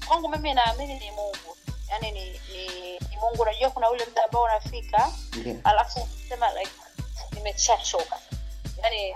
kwangu 0.08 0.28
mimi 0.28 0.54
naamini 0.54 0.94
ni 0.94 1.10
mungu. 1.10 1.56
Yani 1.90 2.10
ni, 2.12 2.24
ni, 2.24 2.92
ni 3.10 3.16
mungu. 3.20 3.42
Unajua 3.42 3.70
kuna 3.70 3.90
ule 3.90 4.06
mda 4.12 4.24
ambao 4.24 4.42
unafika 4.42 5.12
yeah. 5.46 5.58
alafu 5.64 6.08
sema 6.28 6.46
like 6.58 6.70
nimeshachoka 7.34 8.18
yani 8.82 9.14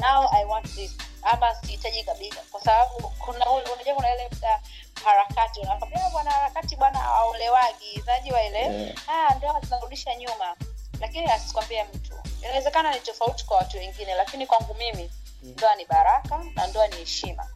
now 0.00 0.28
i 0.32 0.44
want 0.44 0.66
this 0.74 0.92
ama 1.22 1.54
sihitaji 1.54 2.04
kabisa. 2.04 2.36
Kwa 2.50 2.60
sababu 2.60 3.08
kuna 3.18 3.50
unajua 3.50 3.94
kuna 3.94 4.14
ile 4.14 4.28
muda 4.32 4.60
harakati. 5.04 5.60
Unakwambia 5.60 6.10
bwana 6.12 6.30
harakati 6.30 6.76
bwana 6.76 7.04
aolewagi 7.04 8.02
najua 8.06 8.42
ile 8.42 8.58
yeah. 8.58 9.08
ah, 9.08 9.34
ndoa 9.34 9.60
zinarudisha 9.60 10.14
nyuma. 10.16 10.56
Lakini 11.00 11.26
asikwambie 11.26 11.84
mtu. 11.84 12.14
Inawezekana 12.42 12.94
ni 12.94 13.00
tofauti 13.00 13.44
kwa 13.44 13.56
watu 13.56 13.76
wengine 13.76 14.14
lakini 14.14 14.46
kwangu 14.46 14.74
mimi 14.74 15.10
ndoa 15.42 15.74
ni 15.76 15.84
baraka 15.84 16.44
na 16.54 16.66
ndoa 16.66 16.86
ni 16.88 16.96
heshima. 16.96 17.46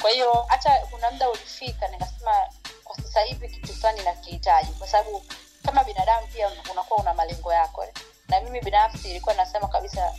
Kwa 0.00 0.10
hiyo 0.10 0.44
hata 0.48 0.78
kuna 0.90 1.10
muda 1.10 1.30
ulifika 1.30 1.88
nikasema 1.88 2.46
kwa 2.84 2.96
sasa 2.96 3.20
hivi 3.20 3.48
kitu 3.48 3.74
fulani 3.74 4.02
nakihitaji. 4.02 4.72
Kwa 4.72 4.86
sababu 4.88 5.24
kama 5.66 5.84
binadamu 5.84 6.26
pia 6.26 6.50
unakuwa 6.72 7.00
una 7.00 7.14
malengo 7.14 7.52
yako. 7.52 7.84
Eh. 7.84 7.90
na 8.28 8.40
mimi 8.40 8.60
binafsi 8.60 9.10
ilikuwa 9.10 9.34
nasema 9.34 9.68
kabisa 9.68 10.14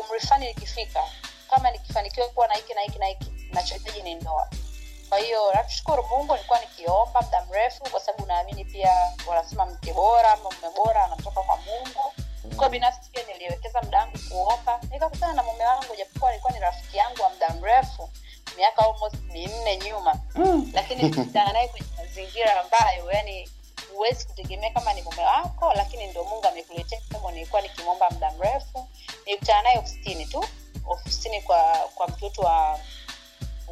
umri 0.00 0.20
fulani 0.20 0.46
nikifika 0.46 1.02
kama 1.50 1.70
nikifanikiwa 1.70 2.28
kuwa 2.28 2.48
na 2.48 2.54
hiki 2.54 2.74
na 2.74 2.80
hiki 2.80 2.98
na 2.98 3.06
hiki 3.06 3.32
nachohitaji 3.52 4.02
ni 4.02 4.14
ndoa. 4.14 4.48
Kwa 5.08 5.18
hiyo 5.18 5.52
namshukuru 5.54 6.02
mungu 6.06 6.32
nilikuwa 6.32 6.60
nikiomba 6.60 7.20
muda 7.22 7.44
mrefu 7.44 7.82
kwa 7.90 8.00
sababu 8.00 8.26
naamini 8.26 8.64
pia 8.64 8.90
wanasema 9.26 9.66
mke 9.66 9.92
bora 9.92 10.32
ama 10.32 10.42
mume 10.50 10.74
bora 10.76 11.04
anatoka 11.04 11.42
kwa 11.42 11.56
mungu. 11.56 12.12
Kwa 12.56 12.68
binafsi 12.68 13.10
pia 13.10 13.22
niliwekeza 13.22 13.82
muda 13.82 13.98
wangu 13.98 14.18
kuomba 14.28 14.80
nikakutana 14.90 15.32
na 15.32 15.42
mume 15.42 15.64
wangu 15.64 15.96
japokuwa 15.98 16.30
alikuwa 16.30 16.52
ni 16.52 16.60
rafiki 16.60 16.96
yangu 16.96 17.22
wa 17.22 17.28
muda 17.30 17.48
mrefu 17.48 18.10
miaka 18.56 18.84
almost 18.84 19.14
minne 19.32 19.76
nyuma. 19.76 20.16
Lakini 20.72 21.02
nilikutana 21.02 21.52
naye 21.52 21.68
kwenye 21.68 21.86
mazingira 21.98 22.60
ambayo 22.60 23.12
yani 23.12 23.50
huwezi 23.94 24.26
kutegemea 24.26 24.70
kama 24.70 24.92
ni 24.92 25.02
mume 25.02 25.22
wako 25.24 25.72
lakini 25.74 26.06
ndo 26.06 26.24
mungu 26.24 26.46
amekuletea 26.46 27.00
sababu 27.08 27.30
nilikuwa 27.30 27.62
nikimwomba 27.62 28.10
muda 28.10 28.30
mrefu 28.32 28.88
nilikutana 29.26 29.62
naye 29.62 29.78
ofisini 29.78 30.26
tu 30.26 30.44
ofisini 30.88 31.42
kwa 31.42 31.62
kwa 31.94 32.08
mtoto 32.08 32.42
wa 32.42 32.78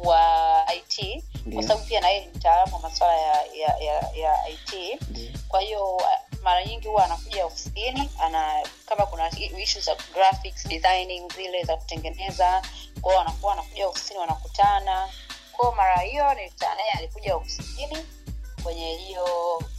wa 0.03 0.65
it 0.75 1.23
Ndio. 1.45 1.53
kwa 1.59 1.63
sababu 1.67 1.85
pia 1.87 2.01
naye 2.01 2.19
ni 2.19 2.27
mtaalamu 2.27 2.75
wa 2.75 2.81
masuala 2.81 3.17
ya, 3.17 3.45
ya, 3.53 3.77
ya, 3.77 4.09
ya 4.15 4.49
it 4.49 5.01
Ndio. 5.09 5.31
kwa 5.47 5.61
hiyo 5.61 6.01
mara 6.41 6.65
nyingi 6.65 6.87
huwa 6.87 7.05
anakuja 7.05 7.45
ofisini 7.45 8.09
ana 8.19 8.63
kama 8.85 9.05
kuna 9.05 9.29
issue 9.39 9.81
za 9.81 9.95
graphics 10.13 10.67
designing 10.67 11.33
zile 11.35 11.63
za 11.63 11.77
kutengeneza 11.77 12.61
kwao 13.01 13.19
anakuwa 13.19 13.53
anakuja 13.53 13.87
ofisini 13.87 14.19
wanakutana 14.19 15.09
kwao 15.51 15.71
mara 15.71 15.99
hiyo 15.99 16.33
nilikutana 16.33 16.75
naye 16.75 16.89
alikuja 16.89 17.35
ofisini 17.35 17.97
kwenye 18.63 18.95
hiyo 18.95 19.25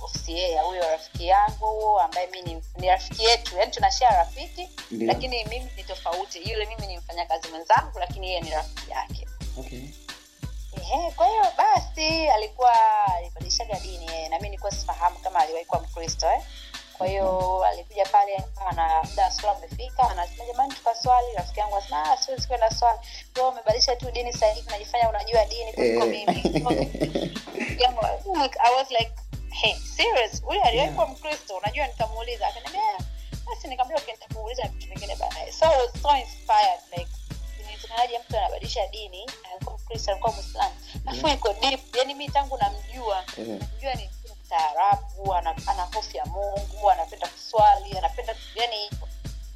ofisi 0.05 0.39
ya 0.53 0.63
huyo 0.63 0.83
rafiki 0.91 1.27
yangu 1.27 2.01
ambaye 2.01 2.27
mi 2.27 2.43
ni, 2.43 2.63
ni 2.77 2.87
rafiki 2.89 3.25
yetu 3.25 3.57
yani 3.59 3.73
tunashia 3.73 4.09
rafiki 4.09 4.69
Ndio. 4.91 5.07
lakini 5.07 5.45
mimi 5.45 5.71
ni 5.77 5.85
tofauti 5.85 6.51
yule 6.51 6.67
mimi 6.67 6.87
ni 6.87 6.99
mfanyakazi 6.99 7.49
mwenzangu 7.49 7.99
lakini 7.99 8.29
yeye 8.29 8.41
ni 8.41 8.51
rafiki 8.51 8.91
yake 8.91 9.27
okay. 9.59 9.83
Ehe, 10.83 11.11
kwa 11.11 11.27
hiyo 11.27 11.43
basi 11.59 12.29
alikuwa 12.29 12.73
alibadilishaga 13.17 13.81
dini 13.81 14.29
na 14.29 14.39
mi 14.39 14.43
nilikuwa 14.49 14.73
sifahamu 14.73 15.19
kama 15.19 15.39
aliwahi 15.39 15.65
kuwa 15.65 15.81
mkristo 15.83 16.27
eh? 16.27 16.43
Kwa 17.03 17.11
hiyo 17.11 17.65
alikuja 17.65 18.05
pale 18.07 18.45
ana 18.71 19.07
swala 19.31 19.59
amefika, 19.59 20.11
anasema 20.11 20.45
jamani 20.47 20.75
tukaswali 20.75 21.27
rafiki 21.37 21.61
yangu 21.61 21.77
asema 21.77 22.13
"Ah, 22.13 22.17
siwezi 22.17 22.49
kwenda 22.49 22.71
swali. 22.71 22.99
Wewe 23.37 23.49
umebadilisha 23.49 23.97
tu 23.97 24.11
dini 24.11 24.33
sasa 24.33 24.47
hivi 24.53 24.69
unajifanya 24.69 25.09
unajua 25.09 25.45
dini 25.45 25.73
kuliko 25.73 26.07
mimi. 26.07 26.43
Yangu, 27.79 28.01
like, 28.43 28.59
I 28.59 28.75
was 28.77 28.91
like 28.91 29.13
hey 29.51 29.75
serious 29.97 30.43
huyu 30.43 30.63
aliwahi 30.63 30.91
kuwa 30.93 31.07
mkristo 31.07 31.57
unajua 31.57 31.87
nikamuuliza 31.87 32.47
akaniambia 32.49 32.83
basi 33.47 33.69
nikamwambia 33.69 34.03
okay 34.03 34.15
nitakuuliza 34.15 34.63
vitu 34.69 34.89
vingine 34.89 35.17
baadaye. 35.17 35.53
So 35.53 35.67
I 35.67 35.77
was 35.79 36.03
so 36.03 36.17
inspired 36.17 36.81
like 36.99 37.11
inawezekanaje 37.61 38.19
mtu 38.19 38.37
anabadilisha 38.39 38.87
dini 38.87 39.31
alikuwa 39.53 39.79
mkristo 39.79 40.11
alikuwa 40.11 40.33
Muislamu, 40.33 40.75
alafu 41.07 41.29
iko 41.29 41.53
deep 41.53 41.97
yani 41.97 42.15
mi 42.15 42.29
tangu 42.29 42.59
namjua 42.59 43.25
Eh. 43.39 43.47
namjua 43.47 43.95
ni 43.95 44.11
mstaarabu 44.53 45.35
ana, 45.35 45.57
ana 45.67 45.83
hofu 45.83 46.17
ya 46.17 46.27
mungu 46.27 46.91
anapenda 46.91 47.29
kuswali 47.29 47.99
anapenda 47.99 48.35
yani 48.55 48.91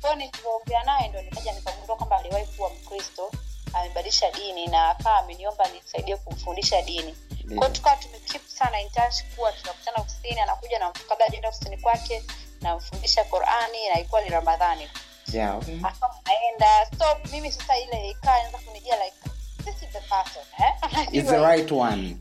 kwao 0.01 0.15
nilivyoongea 0.15 0.83
naye 0.85 1.09
ndo 1.09 1.23
nikaja 1.23 1.53
nikagundua 1.53 1.97
kwamba 1.97 2.19
aliwahi 2.19 2.47
kuwa 2.47 2.71
mkristo 2.71 3.31
amebadilisha 3.73 4.31
dini 4.31 4.67
na 4.67 4.89
akawa 4.91 5.19
ameniomba 5.19 5.65
nisaidie 5.69 6.17
kumfundisha 6.17 6.83
dini 6.83 7.17
Ndio. 7.45 7.59
kwao 7.59 7.71
tukawa 7.71 7.97
tumekeep 7.97 8.47
sana 8.47 8.81
in 8.81 8.91
touch 8.91 9.15
kuwa 9.37 9.53
tunakutana 9.53 9.99
ofisini 9.99 10.41
anakuja 10.41 10.79
na 10.79 10.91
kabla 11.09 11.27
ajaenda 11.27 11.49
ofisini 11.49 11.77
kwake 11.79 12.23
namfundisha 12.61 13.25
qurani 13.25 13.89
na 13.89 13.99
ilikuwa 13.99 14.21
ni 14.21 14.29
ramadhani 14.29 14.89
Yeah, 15.33 15.57
okay. 15.59 15.79
akawa 15.83 16.15
anaenda 16.25 16.99
so 16.99 17.31
mimi 17.33 17.53
sasa 17.53 17.79
ile 17.79 18.11
ikaa 18.11 18.35
anza 18.35 18.59
kunijia 18.59 19.05
like 19.05 19.17
this 19.65 19.75
is 19.83 19.89
the 19.93 20.01
person 20.01 20.43
eh? 20.59 21.09
It's 21.13 21.31
the 21.31 21.39
right 21.41 21.73
one. 21.73 22.17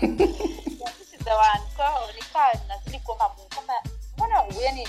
One 1.34 1.60
kwao 1.76 2.08
nikaa 2.14 2.52
nazidi 2.68 2.98
kuomba 2.98 3.28
mungu. 3.28 3.50
Kwamba 3.54 3.74
mbona 4.16 4.44
yani 4.62 4.88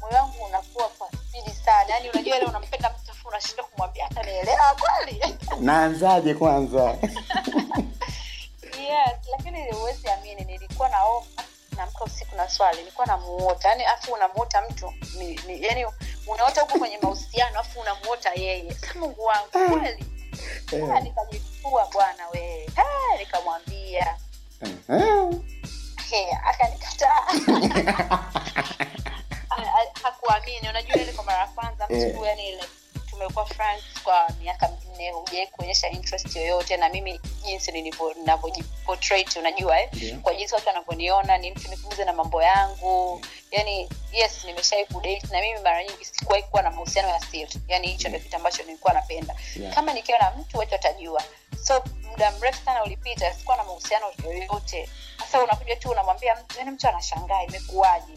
moyo 0.00 0.14
wangu 0.16 0.44
unakuwa 0.44 0.88
kwa 0.88 1.08
spidi 1.08 1.50
sana. 1.50 1.90
Yani 1.94 2.10
unajua 2.10 2.36
ile 2.36 2.46
unampenda 2.46 2.90
mtu 2.90 3.10
afu 3.12 3.28
unashindwa 3.28 3.64
kumwambia 3.64 4.04
hata 4.04 4.22
naelewa 4.22 4.76
kweli? 4.80 5.36
Naanzaje 5.66 6.34
kwanza? 6.34 6.96
Yes 8.78 9.12
lakini 9.30 9.70
huwezi 9.72 10.08
amini 10.08 10.44
nilikuwa 10.44 10.88
naomba 10.88 11.42
naamka 11.76 12.04
usiku 12.04 12.36
na 12.36 12.48
swali 12.48 12.78
nilikuwa 12.78 13.06
namuota. 13.06 13.68
Yani 13.68 13.84
afu 13.84 14.12
unamuota 14.12 14.62
mtu 14.70 14.92
ni, 15.18 15.40
ni, 15.46 15.62
yani 15.62 15.86
unaota 16.26 16.60
huko 16.60 16.78
kwenye 16.78 16.98
mahusiano 16.98 17.60
afu 17.60 17.80
unamuota 17.80 18.30
yeye. 18.34 18.74
Sa 18.74 18.98
mungu 18.98 19.24
wangu 19.24 19.48
kweli? 19.50 20.04
Ah, 20.92 21.00
nikajifua 21.00 21.88
bwana 21.92 22.28
wee 22.28 22.66
nikamwambia. 23.18 23.18
Nikamwambia 23.18 24.16
Eh. 24.88 25.51
He, 26.12 26.26
akanikataa. 26.44 27.22
Ha- 29.48 29.64
ha- 29.64 29.90
hakuamini. 30.02 30.68
Unajua 30.68 30.96
ile 30.96 31.12
kwa 31.12 31.24
mara 31.24 31.38
ya 31.38 31.46
kwanza 31.46 31.86
Eh. 31.90 32.14
mtu 32.14 32.24
yani 32.24 32.48
ile 32.48 32.64
tumekuwa 33.10 33.46
friends 33.46 33.84
kwa 34.04 34.28
miaka 34.40 34.68
minne 34.68 35.10
hujai 35.10 35.46
kuonyesha 35.46 35.88
interest 35.90 36.36
yoyote. 36.36 36.76
Na 36.76 36.88
mimi 36.88 37.20
jinsi 37.44 37.72
ninavyojiportrait 37.72 39.36
unajua 39.36 39.80
eh? 39.80 39.88
yeah. 40.02 40.18
kwa 40.20 40.34
jinsi 40.34 40.54
watu 40.54 40.66
wanavyoniona 40.68 41.38
ni 41.38 41.50
mtu 41.50 41.70
nikuuze 41.70 42.04
na 42.04 42.12
mambo 42.12 42.42
yangu. 42.42 43.20
Yani 43.50 43.88
yes 44.12 44.44
nimeshawai 44.44 44.86
kudate. 44.86 45.22
Na 45.30 45.40
mimi 45.40 45.58
mara 45.60 45.84
nyingi 45.84 46.04
sikuwahi 46.04 46.42
kuwa 46.42 46.62
na 46.62 46.70
mahusiano 46.70 47.08
ya 47.08 47.20
siri 47.20 47.54
yani 47.68 47.88
hicho 47.88 48.08
ndio 48.08 48.20
kitu 48.20 48.36
ambacho 48.36 48.62
nilikuwa 48.62 48.92
napenda. 48.94 49.34
Yeah. 49.56 49.74
kama 49.74 49.92
nikiwa 49.92 50.18
na 50.18 50.30
mtu 50.30 50.58
watu 50.58 50.72
watajua 50.72 51.22
so 51.62 51.84
muda 52.10 52.30
mrefu 52.32 52.64
sana 52.64 52.84
ulipita 52.84 53.34
sikuwa 53.34 53.56
na 53.56 53.64
mahusiano 53.64 54.06
yoyote. 54.24 54.90
Sasa 55.18 55.42
unakuja 55.44 55.76
tu 55.76 55.90
unamwambia 55.90 56.34
mtu 56.36 56.58
yani 56.58 56.70
mtu 56.70 56.88
anashangaa 56.88 57.42
imekuwaje? 57.42 58.12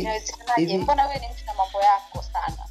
Inawezekanaje 0.00 0.78
mbona 0.78 1.06
wewe 1.06 1.18
ni 1.18 1.28
mtu 1.28 1.44
na 1.46 1.54
mambo 1.54 1.82
yako 1.82 2.22
sana? 2.32 2.66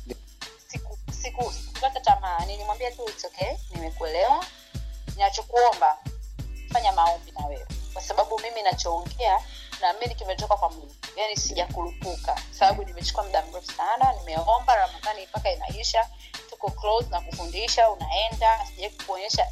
Siku 0.68 0.98
siku 1.22 1.52
sikukata 1.54 2.00
tamaa 2.00 2.46
nilimwambia 2.46 2.92
tu 2.92 3.10
it's 3.10 3.26
okay 3.26 3.54
nimekuelewa. 3.72 4.46
Ninachokuomba 5.16 5.98
fanya 6.74 6.92
maombi 6.92 7.32
na 7.32 7.46
wewe. 7.46 7.68
Kwa 7.94 8.02
sababu 8.02 8.40
mimi 8.40 8.62
nachoongea 8.62 9.40
naamini 9.82 10.16
kimetoka 10.16 10.56
kwa 10.56 10.70
mungu. 10.70 10.96
Yani 11.18 11.36
sijakurupuka. 11.38 12.36
Sababu 12.52 12.84
nimechukua 12.84 13.24
muda 13.24 13.42
mrefu 13.46 13.72
sana 13.72 14.14
nimeomba 14.14 14.76
ramadhani 14.76 15.26
mpaka 15.26 15.52
inaisha. 15.52 16.10
Tuko 16.50 16.72
close 16.72 17.10
na 17.10 17.22
kufundisha 17.22 17.90
unaenda 17.92 18.66
sijai 18.66 18.90
kukuonyesha 18.90 19.48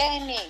any 0.00 0.40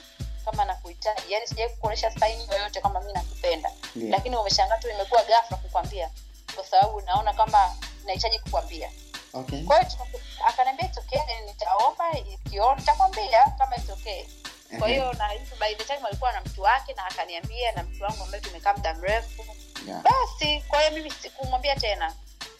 kama 0.44 0.64
nakuhitaji 0.64 1.32
yani 1.32 1.46
sijai 1.46 1.68
kukuonyesha 1.68 2.10
saini 2.10 2.48
yoyote 2.52 2.80
kama 2.80 3.00
mi 3.00 3.12
nakupenda. 3.12 3.70
Yeah. 3.96 4.10
lakini 4.10 4.36
umeshangaa 4.36 4.76
tu 4.78 4.88
imekuwa 4.90 5.22
gafra 5.24 5.56
kukwambia 5.56 6.10
kwa 6.54 6.64
sababu 6.64 7.00
naona 7.00 7.32
kwamba 7.32 7.74
nahitaji 8.04 8.38
kukwambia. 8.38 8.90
Okay. 9.32 9.62
kwa 9.64 9.78
hiyo 9.80 9.90
akaniambia 10.46 10.86
okay 10.86 11.20
nitaomba 11.46 12.12
ikiona 12.18 12.74
nitakwambia 12.74 13.44
kama 13.58 13.76
itokee 13.76 14.26
okay. 14.66 14.78
Kwa 14.78 14.88
hiyo 14.88 15.12
na 15.12 15.28
by 15.60 15.74
the 15.74 15.84
time 15.84 16.06
alikuwa 16.08 16.32
na 16.32 16.40
mtu 16.40 16.62
wake 16.62 16.94
na 16.94 17.04
akaniambia 17.06 17.72
na 17.72 17.82
mtu 17.82 18.04
wangu 18.04 18.22
ambaye 18.22 18.40
tumekaa 18.42 18.72
muda 18.74 18.94
mrefu. 18.94 19.46
Yeah. 19.86 20.02
basi 20.02 20.60
kwa 20.68 20.80
hiyo 20.80 20.92
mimi 20.92 21.10
sikumwambia 21.10 21.76
tena. 21.76 22.14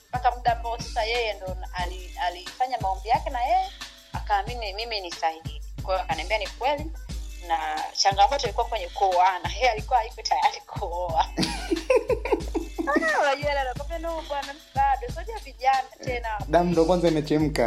Mpaka 0.08 0.30
muda 0.30 0.52
ambao 0.52 0.78
sasa 0.78 1.04
yeye 1.04 1.32
ndo 1.34 1.56
ali- 1.72 2.14
maombi 2.78 3.08
yake 3.08 3.30
na 3.30 3.44
yeye 3.44 3.70
akaamini 4.12 4.72
mimi 4.72 5.00
ni 5.00 5.12
sahihi 5.12 5.62
kwa 5.86 5.94
hiyo 5.94 6.04
akaniambia 6.04 6.38
ni 6.38 6.46
kweli 6.46 6.90
na 7.48 7.84
changamoto 7.96 8.44
ilikuwa 8.44 8.66
kwenye 8.66 8.88
kuoana. 8.88 9.50
Yeye 9.54 9.70
alikuwa 9.70 9.98
haiko 9.98 10.22
tayari 10.22 10.60
kuoa. 10.60 11.26
Unajua 13.22 13.34
ile 13.34 13.98
no 13.98 14.22
bwana 14.28 14.54
bado 14.74 15.08
sijua 15.08 15.38
vijana 15.38 15.82
tena 16.04 16.28
damu 16.48 16.70
ndo 16.70 16.84
kwanza 16.84 17.08
imechemka. 17.08 17.66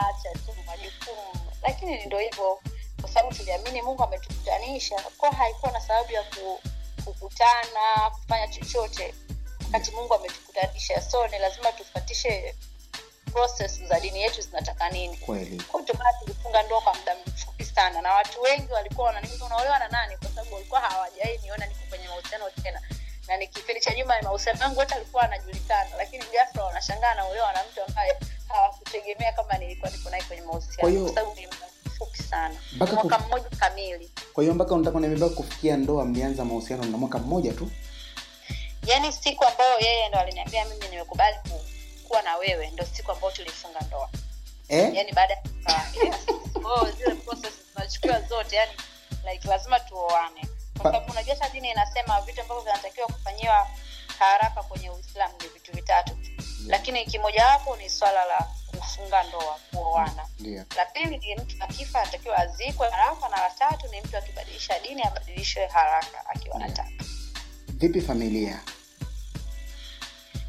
Acha 0.00 0.30
tu 0.32 0.54
majukumu. 0.66 1.50
Lakini 1.62 2.06
ndo 2.06 2.18
hivyo 2.18 2.58
kwa 3.00 3.10
sababu 3.10 3.34
tuliamini 3.34 3.82
mungu 3.82 4.02
ametukutanisha 4.04 4.96
ko 5.18 5.30
haikuwa 5.30 5.72
na 5.72 5.80
sababu 5.80 6.12
ya 6.12 6.22
ku, 6.22 6.60
kukutana 7.04 8.10
kufanya 8.12 8.48
chochote. 8.48 9.14
Wakati 9.64 9.90
mungu 9.90 10.14
ametukutanisha. 10.14 11.00
So 11.02 11.26
ni 11.28 11.38
lazima 11.38 11.72
tufatishe 11.72 12.54
process 13.34 13.82
za 13.88 14.00
dini 14.00 14.22
yetu 14.22 14.40
zinataka 14.42 14.90
nini? 14.90 15.16
Kweli. 15.16 15.62
Kwa 15.62 15.80
hiyo 15.80 15.94
tulifunga 16.20 16.62
ndoa 16.62 16.80
kwa 16.80 16.94
muda 16.94 17.16
mfupi 17.26 17.64
sana 17.64 18.00
na 18.02 18.12
watu 18.14 18.42
wengi 18.42 18.72
walikuwa 18.72 19.06
wananiuliza 19.06 19.44
unaolewa 19.44 19.78
na 19.78 19.88
nani? 19.88 20.16
Kwa 20.16 20.28
sababu 20.28 20.54
walikuwa 20.54 20.80
hawajai 20.80 21.38
niona 21.42 21.66
niko 21.66 21.80
kwenye 21.88 22.08
mahusiano 22.08 22.44
tena. 22.62 22.80
Na 23.28 23.36
ni 23.36 23.48
kipindi 23.48 23.80
cha 23.80 23.94
nyuma 23.94 24.14
mahusiano 24.22 24.60
yangu 24.60 24.80
hata 24.80 24.96
alikuwa 24.96 25.22
anajulikana 25.22 25.90
lakini 25.96 26.24
ghafla 26.32 26.64
wanashangaa 26.64 27.14
naolewa 27.14 27.52
na 27.52 27.60
mtu 27.70 27.82
ambaye 27.88 28.16
hawakutegemea 28.48 29.32
kama 29.32 29.58
nilikuwa 29.58 29.90
niko 29.90 30.10
naye 30.10 30.22
kwenye 30.22 30.42
mahusiano. 30.42 31.00
Kwa 31.04 31.14
sababu 31.14 31.34
ni 31.40 31.46
mfupi 31.86 32.22
sana. 32.22 32.54
Mwaka 32.76 32.96
kuf... 32.96 33.26
mmoja 33.26 33.48
kamili. 33.60 34.10
Kwa 34.32 34.42
hiyo 34.42 34.54
mpaka 34.54 34.74
unataka 34.74 35.28
kufikia 35.28 35.76
ndoa 35.76 36.04
mlianza 36.04 36.44
mahusiano 36.44 36.84
na 36.84 36.96
mwaka 36.98 37.18
mmoja 37.18 37.52
tu? 37.52 37.70
Yaani 38.86 39.12
siku 39.12 39.44
ambayo 39.44 39.78
yeye 39.80 40.08
ndo 40.08 40.18
aliniambia 40.18 40.64
mimi 40.64 40.88
nimekubali 40.88 41.36
ku, 41.42 41.60
kuwa 42.14 42.22
na 42.22 42.36
wewe 42.36 42.70
ndo 42.70 42.86
siku 42.92 43.12
ambayo 43.12 43.32
tulifunga 43.32 43.80
ndoa 43.80 44.10
eh? 44.68 44.94
yani 44.94 45.12
baada 45.12 45.34
ya 45.34 45.42
yes. 46.04 46.16
oh, 46.64 46.90
zile 46.90 47.14
process 47.14 48.28
zote 48.28 48.56
yani 48.56 48.72
like 49.32 49.48
lazima 49.48 49.80
tuoane 49.80 50.48
kwa 50.78 50.92
sababu 50.92 51.12
unajua 51.12 51.36
saa 51.36 51.48
dini 51.48 51.70
inasema 51.70 52.20
vitu 52.20 52.40
ambavyo 52.40 52.64
vinatakiwa 52.64 53.06
kufanyiwa 53.06 53.68
haraka 54.18 54.62
kwenye 54.62 54.90
uislamu 54.90 55.34
ni 55.42 55.48
vitu 55.48 55.72
vitatu 55.72 56.16
lakini 56.66 57.04
kimojawapo 57.04 57.76
ni 57.76 57.90
swala 57.90 58.24
la 58.24 58.48
kufunga 58.66 59.22
ndoa 59.22 59.58
kuoana 59.72 60.26
yeah. 60.38 60.66
la 60.76 60.86
pili 60.86 61.18
ni 61.18 61.34
mtu 61.34 61.56
akifa 61.60 62.02
anatakiwa 62.02 62.38
azikwe 62.38 62.90
haraka 62.90 63.28
na 63.28 63.36
la 63.36 63.50
tatu 63.50 63.88
ni 63.88 64.00
mtu 64.00 64.16
akibadilisha 64.16 64.78
dini 64.78 65.02
abadilishwe 65.02 65.66
haraka 65.66 66.26
akiwa 66.28 66.60
Yeah. 66.60 66.88
vipi 67.68 68.00
familia 68.00 68.60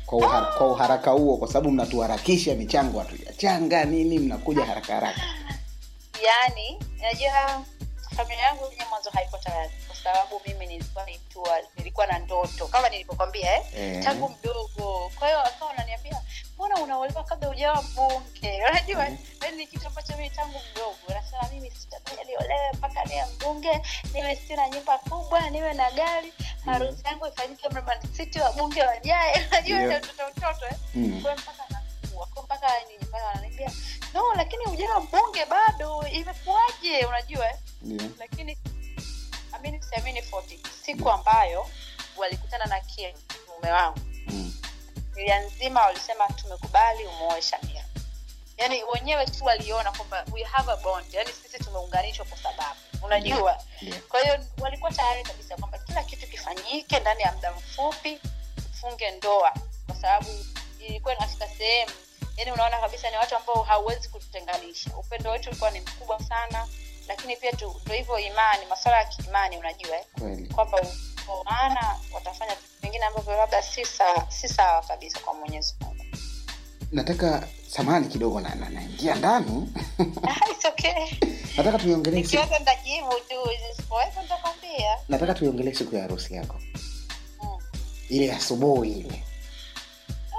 kwa, 0.06 0.18
uhara, 0.18 0.46
kwa 0.46 0.68
uharaka 0.68 1.12
huo 1.12 1.38
kwa 1.38 1.48
sababu 1.48 1.72
mnatuharakisha 1.72 2.56
michango 2.56 3.00
hatujachanga 3.00 3.86
nini 3.86 4.20
mnakuja 4.20 4.66
haraka 4.66 4.94
haraka 4.94 5.22
yaani 6.26 6.80
najua 7.02 7.66
familia 8.16 8.44
yangu 8.44 8.66
enye 8.66 8.86
mwanzo 8.90 9.10
haiko 9.10 9.38
tayari 9.38 9.72
kwa 9.88 9.96
sababu 9.96 10.42
mimi 10.48 10.68
nilikuwa 10.68 11.06
ni 11.06 11.18
mtu 11.18 11.44
nilikuwa 11.78 12.08
na 12.08 12.20
ndoto 12.20 12.68
kama 12.68 12.90
nilivyokwambia 12.90 13.56
eh? 13.56 13.64
Eh. 13.78 14.04
tangu 14.04 14.30
mdogo 14.30 15.12
kwa 15.20 15.28
hiyo 15.28 15.40
akawa 15.40 15.72
unaniambia 15.74 16.22
mbona 16.56 16.76
unaolewa 16.76 17.24
kabla 17.24 17.50
ujawa 17.50 17.82
mbunge 17.82 18.62
unajua 18.70 19.04
yaani 19.04 19.58
ni 19.58 19.68
kitu 19.68 19.88
ambacho 19.88 20.18
mii 20.18 20.30
tangu 20.30 20.60
mdogo 20.72 21.20
nasema 21.20 21.50
mimi 21.54 21.72
sitakuja 21.72 22.24
niolewe 22.24 22.72
mpaka 22.74 23.06
niwe 23.06 23.26
mbunge 23.36 23.82
niwe 24.14 24.36
sina 24.36 24.70
nyumba 24.70 24.98
kubwa 24.98 25.50
niwe 25.50 25.74
na 25.74 25.92
gari 25.92 26.34
harusi 26.66 27.04
yangu 27.06 27.28
ifanyike 27.28 27.70
Mlimani 27.70 28.08
city 28.18 28.40
wabunge 28.40 28.84
wajae 28.84 29.48
najua 29.52 29.80
utoto 29.80 30.28
utoto 30.38 30.66
eh? 30.66 30.78
Mm. 30.96 31.22
kwa 31.22 31.36
mpaka 31.36 31.64
kwa 32.14 32.58
ni 32.90 33.24
wananiambia 33.26 33.72
no 34.14 34.34
lakini 34.36 34.66
ujawa 34.66 35.00
mbunge 35.00 35.46
bado 35.46 36.08
imekuwaje 36.08 37.06
unajua 37.06 37.46
eh? 37.50 37.58
lakini 38.20 38.58
amini 39.52 39.84
siamini 39.84 40.22
40 40.22 40.58
siku 40.86 41.10
ambayo 41.12 41.68
walikutana 42.18 42.66
na 42.66 42.80
Ken 42.80 43.16
mume 43.48 43.72
wangu 43.72 44.00
Mm. 44.28 44.54
Ilia 45.18 45.42
nzima 45.42 45.82
walisema 45.82 46.28
tumekubali 46.28 47.06
umuoe 47.06 47.42
shamira 47.42 47.85
yaani 48.58 48.84
wenyewe 48.84 49.26
tu 49.26 49.46
waliona 49.46 49.92
kwamba 49.92 50.26
we 50.34 50.44
have 50.44 50.72
a 50.72 50.76
bond. 50.78 51.06
Yani 51.14 51.30
sisi 51.30 51.64
tumeunganishwa 51.64 52.26
kwa 52.26 52.38
sababu. 52.38 52.80
Unajua? 53.04 53.64
Yeah. 53.82 54.00
kwa 54.00 54.22
hiyo 54.22 54.40
walikuwa 54.60 54.92
tayari 54.92 55.24
kabisa 55.24 55.56
kwamba 55.58 55.78
kila 55.78 56.04
kitu 56.04 56.28
kifanyike 56.28 57.00
ndani 57.00 57.22
ya 57.22 57.32
muda 57.32 57.52
mfupi 57.52 58.20
tufunge 58.56 59.12
ndoa. 59.12 59.54
Kwa 59.88 59.96
sababu 59.96 60.30
ilikuwa 60.80 61.16
inafika 61.16 61.48
sehemu 61.48 61.92
yani 62.38 62.52
unaona 62.52 62.80
kabisa 62.80 63.10
ni 63.10 63.18
watu 63.18 63.36
ambao 63.36 63.64
hauwezi 63.64 64.10
kututenganisha 64.10 64.98
upendo 64.98 65.32
wetu 65.32 65.50
ulikuwa 65.50 65.72
ni 65.72 65.80
mkubwa 65.82 66.20
sana 66.24 66.68
lakini 67.08 67.38
pia 67.38 67.52
ndo 67.52 67.82
hivyo 67.94 68.20
imani 68.20 68.66
masuala 68.66 68.98
ya 68.98 69.06
kiimani 69.06 69.58
unajua 69.58 69.98
eh? 69.98 70.06
kwamba 70.56 70.80
kwa 71.26 71.44
maana 71.44 72.00
watafanya 72.14 72.56
vitu 72.56 72.74
vingine 72.82 73.06
ambavyo 73.06 73.38
labda 73.38 73.62
si 73.62 73.86
sawa 73.86 74.32
si 74.32 74.48
sawa 74.50 74.82
kabisa 74.82 75.20
kwa 75.20 75.34
mwenyezi 75.34 75.76
mungu 75.82 75.95
nataka 76.92 77.48
samani 77.68 78.08
kidogo 78.08 78.40
na, 78.42 78.56
na, 78.56 78.70
naingia 78.70 79.16
ndani. 79.16 79.70
Ah, 80.28 80.68
okay. 80.70 80.94
Nataka 81.58 81.78
tuiongelee 81.80 82.24
nataka 85.10 85.34
tuiongelee 85.34 85.74
siku 85.74 85.96
ya 85.96 86.02
harusi 86.02 86.34
yako. 86.34 86.56
Mm. 87.44 87.58
ile 88.10 88.32
asubuhi 88.34 88.92
ile. 88.92 89.24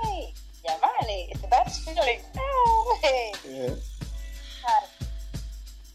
Hey, 0.03 0.33
jamani 0.65 1.31
it's 1.67 1.85
feeling. 1.85 2.21
Oh, 2.39 2.99
hey. 3.03 3.33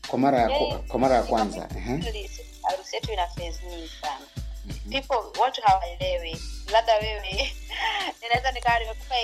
kwa 0.08 0.20
mara 0.20 0.40
ya, 0.40 0.50
Yeah. 0.50 0.80
kwa 0.88 1.00
mara 1.00 1.16
ya 1.16 1.24
kwanza 1.24 1.70
harusi 2.64 2.96
yetu 2.96 3.12
ina 3.14 3.28
phase 3.28 3.66
nyingi 3.70 3.92
sana. 4.02 4.26
Mhm. 4.66 4.92
people 4.92 5.40
watu 5.42 5.62
hawaelewi 5.62 6.42
labda 6.72 6.94
wewe 6.96 7.54
ninaweza 8.22 8.52
nikawa 8.52 8.80
nimekupa 8.80 9.16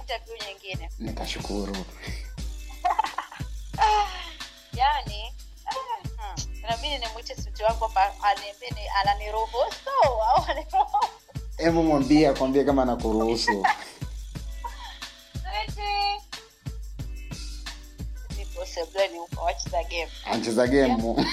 interview 0.00 0.36
nyingine 0.48 0.90
nikashukuru. 0.98 1.76
Yani 4.72 5.34
ah, 5.66 5.74
hmm, 6.34 6.54
inabidi 6.58 6.98
nimwite 6.98 7.36
suti 7.36 7.62
wangu 7.62 7.84
hapa 7.84 8.12
aniambie 8.22 8.90
ananiruhusu? 9.02 9.90
Au 10.04 10.44
aniruhusu 10.48 11.08
hebu 11.56 11.82
mwambie 11.82 12.28
akwambie 12.28 12.64
kama 12.64 12.82
anakuruhusu. 12.82 13.66
Ancheza 20.24 20.66
gemu 20.66 21.16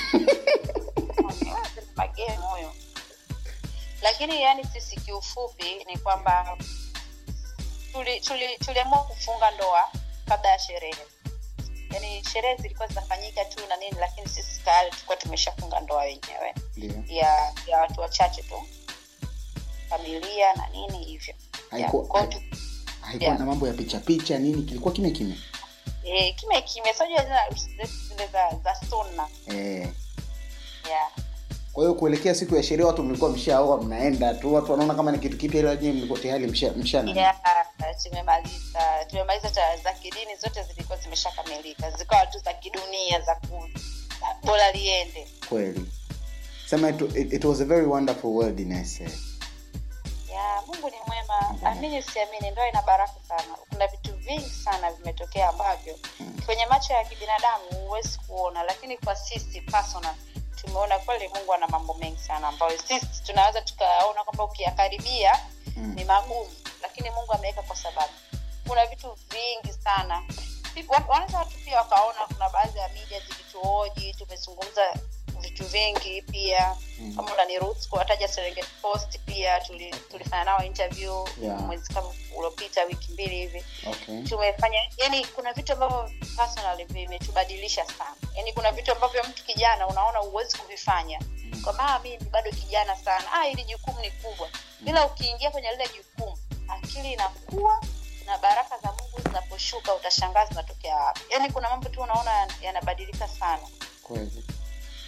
lakini 4.01 4.41
yani 4.41 4.63
sisi 4.65 4.95
kiufupi 4.95 5.85
ni 5.87 5.97
kwamba 5.97 6.57
tuliamua 7.93 8.19
tuli, 8.19 8.57
tuli 8.57 8.79
kufunga 9.07 9.51
ndoa 9.51 9.91
kabla 10.27 10.49
ya 10.49 10.59
sherehe. 10.59 10.95
Yaani 11.93 12.23
sherehe 12.33 12.55
zilikuwa 12.61 12.87
zinafanyika 12.87 13.45
tu 13.45 13.67
na 13.69 13.75
nini 13.77 13.95
lakini 13.99 14.27
sisi 14.29 14.61
tayari 14.65 14.89
tulikuwa 14.91 15.17
tumeshafunga 15.17 15.79
ndoa 15.79 16.01
wenyewe. 16.01 16.53
Ya 17.07 17.53
ya 17.67 17.77
watu 17.81 18.01
wachache 18.01 18.41
tu. 18.43 18.63
Familia 19.89 20.53
na 20.53 20.67
nini 20.69 21.03
hivyo. 21.05 21.33
Haikuwa- 21.71 22.07
Yeah. 23.19 23.39
na 23.39 23.45
mambo 23.45 23.67
ya 23.67 23.73
picha 23.73 23.99
picha 23.99 24.39
nini 24.39 24.63
kilikuwa 24.63 24.93
kime 24.93 25.11
kime? 25.11 25.37
Eh, 26.03 26.35
kime 26.35 26.61
zile 27.55 27.85
zile 27.85 28.27
za, 28.27 28.49
za 28.63 28.75
eh. 29.47 29.89
yeah. 30.89 31.11
Kwa 31.73 31.83
hiyo 31.83 31.93
kuelekea 31.95 32.35
siku 32.35 32.55
ya 32.55 32.63
sherehe 32.63 32.87
watu 32.87 33.03
mlikuwa 33.03 33.29
mshaoa 33.31 33.81
mnaenda 33.81 34.33
tu 34.33 34.53
watu 34.53 34.71
wanaona 34.71 34.93
kama 34.95 35.11
ni 35.11 35.19
kitu 35.19 35.37
kipya 35.37 35.59
ila 35.59 35.75
nyinyi 35.75 35.93
mlikuwa 35.97 36.19
tayari 36.19 36.47
msha, 36.47 36.71
msha? 36.71 37.03
Yeah, 37.15 37.35
tumemaliza 38.03 39.05
tumemaliza 39.09 39.49
ta- 39.49 39.77
za 39.83 39.93
kidini 39.93 40.35
zote 40.35 40.63
zilikuwa 40.63 40.97
zimeshakamilika 40.97 41.91
zikawa 41.91 42.25
tu 42.25 42.39
za 42.39 42.53
kidunia 42.53 43.21
za 43.21 43.35
ku 43.35 43.69
bora 44.43 44.71
liende 44.71 45.27
kweli 45.49 45.91
sema 46.65 46.89
it, 46.89 47.01
it, 47.01 47.33
it 47.33 47.45
was 47.45 47.61
a 47.61 47.65
very 47.65 47.85
wonderful 47.85 48.29
world 48.31 48.59
Ines. 48.59 48.99
yeah, 50.29 50.63
mungu 50.67 50.89
ni 50.89 50.95
mwema 51.07 51.53
Mhm. 51.53 51.65
amini 51.67 51.99
usiamini 51.99 52.51
ndoa 52.51 52.69
ina 52.69 52.81
baraka 52.81 53.13
sana 53.27 53.55
kuna 53.69 53.87
vitu 53.87 54.13
vingi 54.13 54.49
sana 54.49 54.91
vimetokea 54.91 55.49
ambavyo 55.49 55.95
Mm. 56.19 56.39
kwenye 56.45 56.65
macho 56.65 56.93
ya 56.93 57.03
kibinadamu 57.03 57.85
huwezi 57.87 58.19
kuona 58.27 58.63
lakini 58.63 58.97
kwa 58.97 59.15
sisi 59.15 59.61
personal 59.61 60.15
tumeona 60.63 60.99
kweli 60.99 61.27
mungu 61.27 61.53
ana 61.53 61.67
mambo 61.67 61.93
mengi 61.93 62.19
sana 62.19 62.47
ambayo 62.47 62.77
sisi 62.77 63.23
tunaweza 63.25 63.61
tukaona 63.61 64.23
kwamba 64.23 64.43
ukiyakaribia 64.43 65.39
Mm. 65.77 65.93
ni 65.95 66.03
magumu 66.05 66.49
lakini 66.81 67.09
mungu 67.09 67.33
ameweka 67.33 67.61
kwa 67.61 67.75
sababu 67.75 68.13
kuna 68.67 68.85
vitu 68.85 69.17
vingi 69.29 69.73
sana 69.83 70.23
wanaweza 71.09 71.37
watu 71.37 71.57
pia 71.65 71.77
wakaona 71.77 72.19
kuna 72.27 72.49
baadhi 72.49 72.79
ya 72.79 72.87
media 72.89 73.19
zilituoji 73.19 74.13
tumezungumza 74.13 74.93
vitu 75.43 75.65
vingi 75.65 76.21
pia. 76.21 76.75
Mm. 76.99 77.15
kama 77.15 77.33
unaniruhusu 77.33 77.89
kuwataja 77.89 78.27
serengeti 78.27 78.67
post 78.81 79.19
pia 79.19 79.59
tuli, 79.59 79.95
tulifanya 80.11 80.43
nao 80.43 80.63
interview 80.63 81.25
Yeah. 81.41 81.59
mwezi 81.61 81.93
kama 81.93 82.07
uliopita 82.37 82.83
wiki 82.83 83.11
mbili 83.11 83.35
hivi. 83.35 83.65
Okay. 83.87 84.23
tumefanya 84.23 84.79
yani 84.97 85.25
kuna 85.25 85.53
vitu 85.53 85.73
ambavyo 85.73 86.11
personally 86.37 86.83
vimetubadilisha 86.85 87.85
sana. 87.85 88.15
Yani 88.35 88.53
kuna 88.53 88.71
vitu 88.71 88.91
ambavyo 88.91 89.23
mtu 89.23 89.43
kijana 89.45 89.87
unaona 89.87 90.19
huwezi 90.19 90.57
kuvifanya. 90.57 91.19
Mm. 91.21 91.61
kwamba 91.63 91.99
mi 92.03 92.09
ni 92.17 92.25
bado 92.25 92.51
kijana 92.51 92.95
sana. 92.95 93.33
Ah, 93.33 93.47
ili 93.47 93.63
jukumu 93.63 93.99
ni 93.99 94.11
kubwa. 94.11 94.49
Bila 94.79 95.05
ukiingia 95.05 95.51
kwenye 95.51 95.71
lile 95.71 95.89
jukumu 95.97 96.37
akili 96.67 97.13
inakuwa 97.13 97.81
na 98.25 98.37
baraka 98.37 98.77
za 98.79 98.91
mungu 98.91 99.21
zinaposhuka 99.25 99.93
utashangaa 99.95 100.45
zinatokea 100.45 100.95
wapi. 100.95 101.21
Yani 101.29 101.51
kuna 101.51 101.69
mambo 101.69 101.89
tu 101.89 102.01
unaona 102.01 102.47
yanabadilika 102.61 103.27
sana. 103.27 103.67
Kweli 104.03 104.43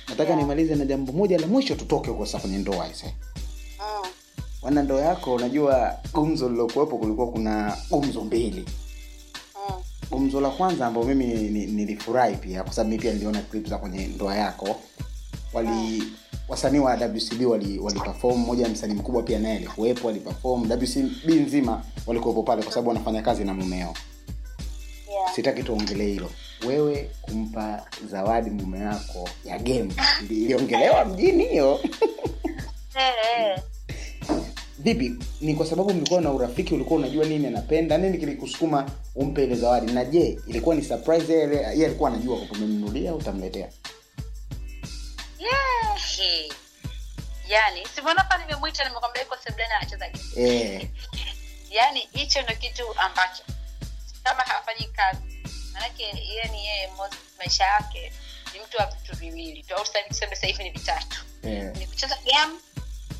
nataka 0.09 0.23
Yeah. 0.29 0.39
nimalize 0.41 0.75
na 0.75 0.85
jambo 0.85 1.11
moja 1.13 1.37
la 1.37 1.47
mwisho 1.47 1.75
tutoke 1.75 2.09
huko 2.09 2.25
sasa 2.25 2.39
kwenye 2.39 2.57
ndoa 2.57 2.87
ise 2.89 3.05
mm. 3.79 4.09
wana 4.61 4.83
ndoa 4.83 5.01
yako 5.01 5.33
unajua 5.33 5.95
gumzo 6.13 6.49
lilokuwepo 6.49 6.97
kulikuwa 6.97 7.27
kuna 7.31 7.77
gumzo 7.89 8.21
mbili 8.21 8.65
Mm. 9.69 9.75
gumzo 10.11 10.41
la 10.41 10.49
kwanza 10.49 10.87
ambayo 10.87 11.05
mimi 11.07 11.25
ni- 11.25 11.49
ni- 11.49 11.65
nilifurahi 11.65 12.35
pia 12.35 12.63
kwa 12.63 12.73
sababu 12.73 12.89
mi 12.89 12.97
pia 13.01 13.13
niliona 13.13 13.41
clip 13.41 13.67
za 13.67 13.77
kwenye 13.77 14.07
ndoa 14.07 14.35
yako 14.35 14.75
wali 15.53 16.03
wasanii 16.47 16.79
wa 16.79 16.91
wcb 16.93 17.41
wali, 17.47 17.79
wali 17.79 17.99
perform 17.99 18.37
moja 18.39 18.67
msanii 18.69 18.93
mkubwa 18.93 19.23
pia 19.23 19.39
naye 19.39 19.55
alikuwepo 19.57 20.09
aliperform 20.09 20.71
wcb 20.71 21.29
nzima 21.29 21.83
walikuwepo 22.07 22.43
pale 22.43 22.63
kwa 22.63 22.71
sababu 22.71 22.87
wanafanya 22.89 23.21
kazi 23.21 23.43
na 23.43 23.53
mumeo 23.53 23.93
Yeah. 25.15 25.34
sitaki 25.36 25.63
tuongelee 25.63 26.08
hilo. 26.08 26.32
Wewe 26.67 27.10
kumpa 27.21 27.86
zawadi 28.06 28.49
mume 28.49 28.86
wako 28.86 29.30
ya 29.45 29.60
game. 29.60 29.93
Iliongelewa 30.30 31.06
mjini 31.06 31.45
hiyo. 31.45 31.80
Vipi? 34.80 35.15
Ni 35.41 35.56
kwa 35.56 35.65
sababu 35.65 35.93
mlikuwa 35.93 36.21
na 36.21 36.32
urafiki 36.32 36.73
ulikuwa 36.73 36.99
unajua 36.99 37.25
nini 37.25 37.47
anapenda 37.47 37.97
nini 37.97 38.17
kilikusukuma 38.17 38.89
umpe 39.15 39.43
ile 39.43 39.56
zawadi? 39.56 39.91
Na 39.91 40.06
je 40.06 40.39
ilikuwa 40.47 40.75
ni 40.75 40.84
surprise 40.84 41.34
yeye? 41.34 41.86
Alikuwa 41.86 42.10
anajua 42.10 42.38
kwamba 42.38 42.56
umemnunulia 42.58 43.15
utamletea? 43.15 43.69
Yeah. 45.39 46.49
yani 47.47 47.86
simona 47.95 48.21
hapa 48.21 48.38
nimemwita 48.38 48.84
nimekwambia 48.84 49.21
iko 49.21 49.38
sebleni 49.43 49.73
anacheza 49.73 50.10
game? 50.10 50.49
Eh. 50.49 50.88
Yani 51.69 52.10
hicho 52.12 52.41
ndo 52.41 52.56
kitu 52.56 52.84
ambacho 52.97 53.43
kama 54.25 54.43
hafanyi 54.43 54.85
kazi. 54.85 55.43
Manake 55.73 56.03
yeye 56.03 56.43
ni 56.51 56.65
yeye 56.67 56.89
maisha 57.38 57.63
yake 57.65 58.13
ni 58.53 58.59
mtu 58.59 58.77
wa 58.77 58.85
vitu 58.85 59.15
viwili. 59.15 59.63
Tu 59.63 59.75
tuseme 60.09 60.35
sasa 60.35 60.47
hivi 60.47 60.63
ni 60.63 60.69
vitatu. 60.69 61.25
Yeah. 61.43 61.75
ni 61.77 61.88
kucheza 61.88 62.17
game 62.25 62.53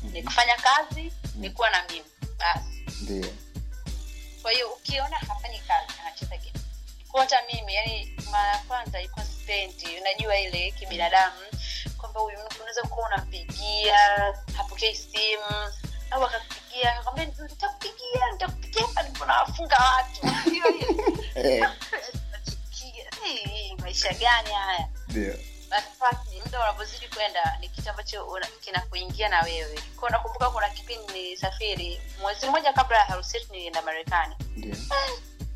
ni 0.02 0.22
kufanya 0.22 0.56
kazi 0.56 1.12
ni 1.34 1.50
kuwa 1.50 1.70
na 1.70 1.84
mimi 1.90 2.04
basi. 2.38 3.02
Ndio. 3.02 3.32
Kwa 4.42 4.50
hiyo 4.52 4.68
ukiona 4.72 5.16
hafanyi 5.16 5.58
kazi 5.58 5.92
anacheza 6.00 6.36
game. 6.36 6.52
Hata 7.12 7.42
mimi 7.52 7.74
yani 7.74 8.16
mara 8.30 8.52
ya 8.52 8.58
kwanza 8.58 9.00
ilikuwa 9.00 9.24
spendi 9.24 9.86
unajua 10.00 10.38
ile 10.38 10.70
kibinadamu 10.70 11.36
kwamba 11.98 12.20
huyu 12.20 12.38
mtu 12.46 12.56
unaweza 12.56 12.82
kuwa 12.82 13.06
unampigia 13.06 13.98
hapokei 14.56 14.94
simu 14.96 15.72
au 16.10 16.24
akakupigia 16.24 16.92
akakwambia 16.92 17.24
nitakupigia 17.24 18.32
nitakupigia 18.32 18.86
hapa 18.86 19.02
nipo 19.02 19.24
nawafunga 19.26 19.76
watu? 19.76 20.26
Eh. 21.34 21.68
Maisha 23.78 24.12
gani 24.12 24.50
haya? 24.50 24.88
Ndio. 25.08 25.34
Muda 26.44 26.60
unavyozidi 26.60 27.08
kwenda 27.08 27.58
ni 27.60 27.68
kitu 27.68 27.90
ambacho 27.90 28.38
kinakuingia 28.60 29.28
na 29.28 29.42
wewe. 29.42 29.74
K 30.00 30.10
nakumbuka 30.10 30.50
kuna 30.50 30.68
kipindi 30.68 31.12
nilisafiri 31.12 32.00
mwezi 32.20 32.46
mmoja 32.46 32.72
kabla 32.72 32.96
ya 32.98 33.04
harusi 33.04 33.36
yetu 33.36 33.52
nilienda 33.52 33.82
marekani. 33.82 34.34
Ndio. 34.56 34.76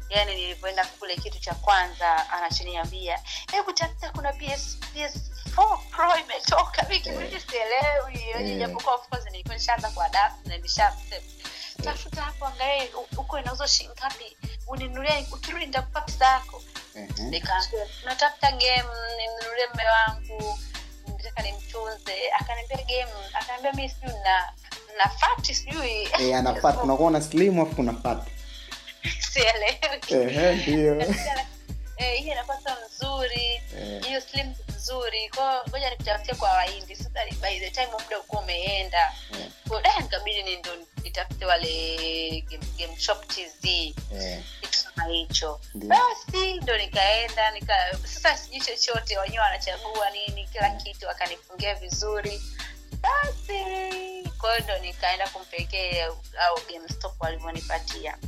Yani 0.08 0.34
nilivyoenda 0.34 0.86
kule 0.86 1.16
kitu 1.16 1.40
cha 1.40 1.54
kwanza 1.54 2.30
anachoniambia 2.30 3.18
hebu 3.52 3.72
tafuta 3.72 4.10
kuna 4.10 4.32
PS, 4.32 4.78
PS4 4.94 5.39
Pro 5.54 6.16
imetoka 6.24 6.86
wiki 6.90 7.10
mbili 7.10 7.40
sielewi. 7.40 8.30
Yani 8.34 8.50
Eh. 8.52 8.58
japokuwa 8.58 8.94
of 8.94 9.08
course 9.08 9.24
nilikuwa 9.30 9.54
nishaanza 9.54 9.88
kuadapt 9.90 10.46
na 10.46 10.56
nisha 10.58 10.92
tafuta 11.84 12.22
hapo 12.22 12.46
angalia 12.46 12.88
huko 13.16 13.38
inauzwa 13.38 13.68
shilingi 13.68 13.94
ngapi? 14.00 14.36
Uninunulie 14.66 15.26
ukirudi 15.32 15.66
nitakupa 15.66 16.00
pesa 16.00 16.26
yako. 16.26 16.62
Nika 17.18 17.64
natafuta 18.04 18.50
game 18.50 18.84
ninunulie 19.18 19.66
mme 19.74 19.82
wangu 19.88 20.58
nataka 21.16 21.42
nimtunze. 21.42 22.30
Akaniambia 22.40 22.76
game 22.76 23.12
akaniambia 23.34 23.72
mi 23.72 23.88
sijui 23.88 24.12
na 24.24 24.52
na 24.98 25.08
fati 25.08 25.54
sijui. 25.54 26.08
Eh, 26.18 26.36
anafat 26.38 26.82
unakuwa 26.82 27.08
una 27.08 27.20
slim 27.22 27.60
afu 27.60 27.74
kuna 27.76 27.92
fat. 27.94 28.18
Sielewi. 29.32 30.28
Ehe, 30.30 30.54
ndio 30.56 30.94
Eh, 32.00 32.18
hii 32.22 32.30
inakuwa 32.30 32.56
mzuri 32.56 32.80
nzuri 32.90 33.62
Eh. 33.78 34.04
hiyo 34.06 34.20
slim 34.20 34.54
nzuri 34.76 35.28
kwao 35.28 35.62
ngoja 35.68 35.90
nikutafutia 35.90 36.34
kwa 36.34 36.50
waindi 36.50 36.96
sasa 36.96 37.24
ni- 37.24 37.32
by 37.36 37.58
the 37.60 37.70
time 37.70 37.86
muda 37.86 38.18
ukuwa 38.20 38.42
umeenda. 38.42 39.12
Eh. 39.40 39.46
Kwa 39.68 39.82
da 39.82 39.98
nikabidi 40.00 40.42
ni 40.42 40.56
ndo 40.56 40.70
nitafute 41.02 41.44
wale 41.46 42.40
game, 42.50 42.64
game 42.78 43.00
shop 43.00 43.26
tz 43.28 43.64
Eh, 43.64 44.42
kitu 44.60 44.78
kama 44.94 45.12
hicho. 45.12 45.60
Basi 45.74 46.54
ndo 46.54 46.76
nikaenda 46.76 47.50
nika 47.50 47.74
sasa 48.04 48.36
sijui 48.36 48.60
chochote 48.60 49.18
wenyewe 49.18 49.42
wanachagua 49.44 50.10
nini 50.10 50.46
kila 50.52 50.70
kitu 50.70 51.06
wakanifungia 51.06 51.74
vizuri. 51.74 52.42
Basi 53.00 53.64
kwa 54.38 54.52
hiyo 54.54 54.64
ndo 54.64 54.78
nikaenda 54.78 55.28
kumpekee 55.28 56.02
au 56.02 56.58
gamestop 56.72 57.20
walivyonipatia. 57.20 58.18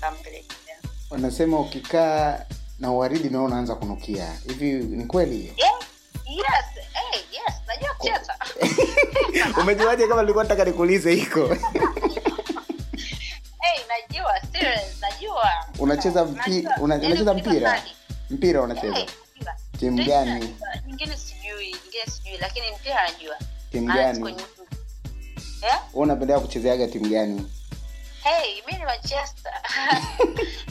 Kampelekea 0.00 0.76
wanasema 1.10 1.60
ukikaa 1.60 2.44
na 2.78 2.90
uwaridi 2.92 3.28
nao 3.28 3.44
unaanza 3.44 3.74
kunukia. 3.74 4.32
Hivi 4.48 4.72
ni 4.72 5.04
kweli 5.04 5.36
hiyo? 5.36 5.52
Yes, 5.56 5.86
yes, 6.26 6.86
hey, 6.92 7.20
yes 7.32 7.54
najua 7.66 7.94
kucheza. 7.94 8.36
Umejuaje 9.62 10.06
kama 10.08 10.20
nilikuwa 10.22 10.44
nataka 10.44 10.64
nikuulize 10.64 11.14
hiko? 11.14 11.46
Hey, 13.60 13.84
najua 13.88 14.40
serious 14.52 15.00
najua. 15.00 15.50
Unacheza 15.78 16.24
mpi- 16.24 16.68
una- 16.80 16.94
Yaani 16.94 17.06
unacheza 17.06 17.34
mpira? 17.34 17.82
mpira 18.30 18.62
unacheza? 18.62 18.92
Najua. 18.94 19.54
timu 19.78 20.04
gani? 20.04 20.54
nyingine 20.86 21.16
sijui 21.16 21.64
nyingine 21.66 22.06
sijui 22.12 22.36
lakini 22.40 22.66
mpira 22.80 23.02
najua. 23.12 23.36
Timu 23.72 23.86
gani? 23.94 24.18
nyingi. 24.22 24.42
yeah? 25.62 25.82
Unapendelea 25.94 26.40
kuchezeaga 26.40 26.88
timu 26.88 27.08
gani? 27.08 27.46
Hey 28.22 28.62
mi 28.66 28.72
ni 28.72 28.84
manchester 28.84 29.52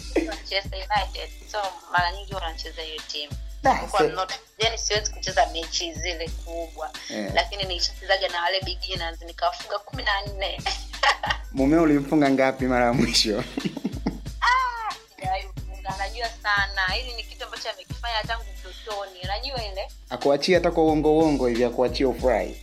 manchester 0.47 0.77
united. 0.79 1.29
So 1.51 1.57
mara 1.91 2.11
nyingi 2.11 2.33
wanacheza 2.33 2.81
hiyo 2.81 3.01
timu 3.07 3.31
yani 4.57 4.77
siwezi 4.77 5.11
kucheza 5.11 5.45
mechi 5.45 5.93
zile 5.93 6.29
kubwa. 6.45 6.91
Yeah. 7.09 7.33
lakini 7.33 7.63
nilishachezaga 7.63 8.27
na 8.27 8.41
wale 8.41 8.61
beginners 8.61 9.21
nikawafunga 9.21 9.79
kumi 9.79 10.03
na 10.03 10.21
nne. 10.33 10.61
Mumeo 11.53 11.81
ulimfunga 11.83 12.29
ngapi 12.29 12.65
mara 12.65 12.85
ya 12.85 12.93
mwisho? 12.93 13.43
Anajua 15.95 16.27
sana. 16.43 16.87
Hili 16.93 17.13
ni 17.13 17.23
kitu 17.23 17.45
ambacho 17.45 17.69
amekifanya 17.69 18.23
tangu 18.27 18.43
utotoni. 18.59 19.21
Anajua 19.23 19.63
ile. 19.65 19.87
Akuachia 20.09 20.57
hata 20.57 20.71
kwa 20.71 20.83
uongo 20.83 21.17
uongo 21.17 21.47
hivi 21.47 21.63
akuachia 21.65 22.07
ufurahi. 22.07 22.61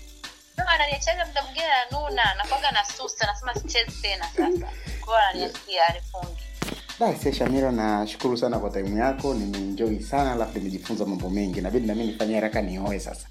Ananiachaga 0.66 1.26
muda 1.26 1.42
mwingine 1.42 1.66
nanuna 1.68 2.34
nakwaga 2.34 2.70
na 2.70 2.84
susa. 2.84 3.26
Nasema 3.26 3.54
sichezi 3.54 4.02
tena 4.02 4.24
sasa. 4.36 4.68
Kwao 5.04 5.16
ananiachia 5.18 5.86
anifungi 5.88 6.43
Da, 6.98 7.14
se 7.16 7.32
Shamira, 7.32 7.70
nashukuru 7.72 8.36
sana 8.36 8.58
kwa 8.58 8.70
taimu 8.70 8.98
yako, 8.98 9.34
nimeenjoy 9.34 9.98
sana, 10.00 10.32
alafu 10.32 10.58
nimejifunza 10.58 11.04
mambo 11.06 11.30
mengi. 11.30 11.60
Nabidi 11.60 11.86
nami 11.86 12.04
nifanye 12.06 12.34
haraka 12.34 12.62
nioe 12.62 13.00
sasa. 13.00 13.26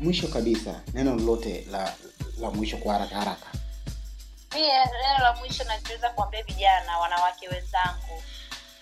Mwisho 0.00 0.28
kabisa, 0.28 0.80
neno 0.94 1.14
lolote 1.14 1.66
la 1.70 1.94
la 2.40 2.50
mwisho 2.50 2.76
kwa 2.76 2.92
haraka 2.92 3.14
haraka. 3.14 3.46
mie 4.54 4.72
neno 4.84 5.18
la 5.24 5.32
mwisho 5.32 5.64
nachoweza 5.64 6.08
kuambia 6.10 6.42
vijana 6.42 6.98
wanawake 6.98 7.48
wenzangu 7.48 8.22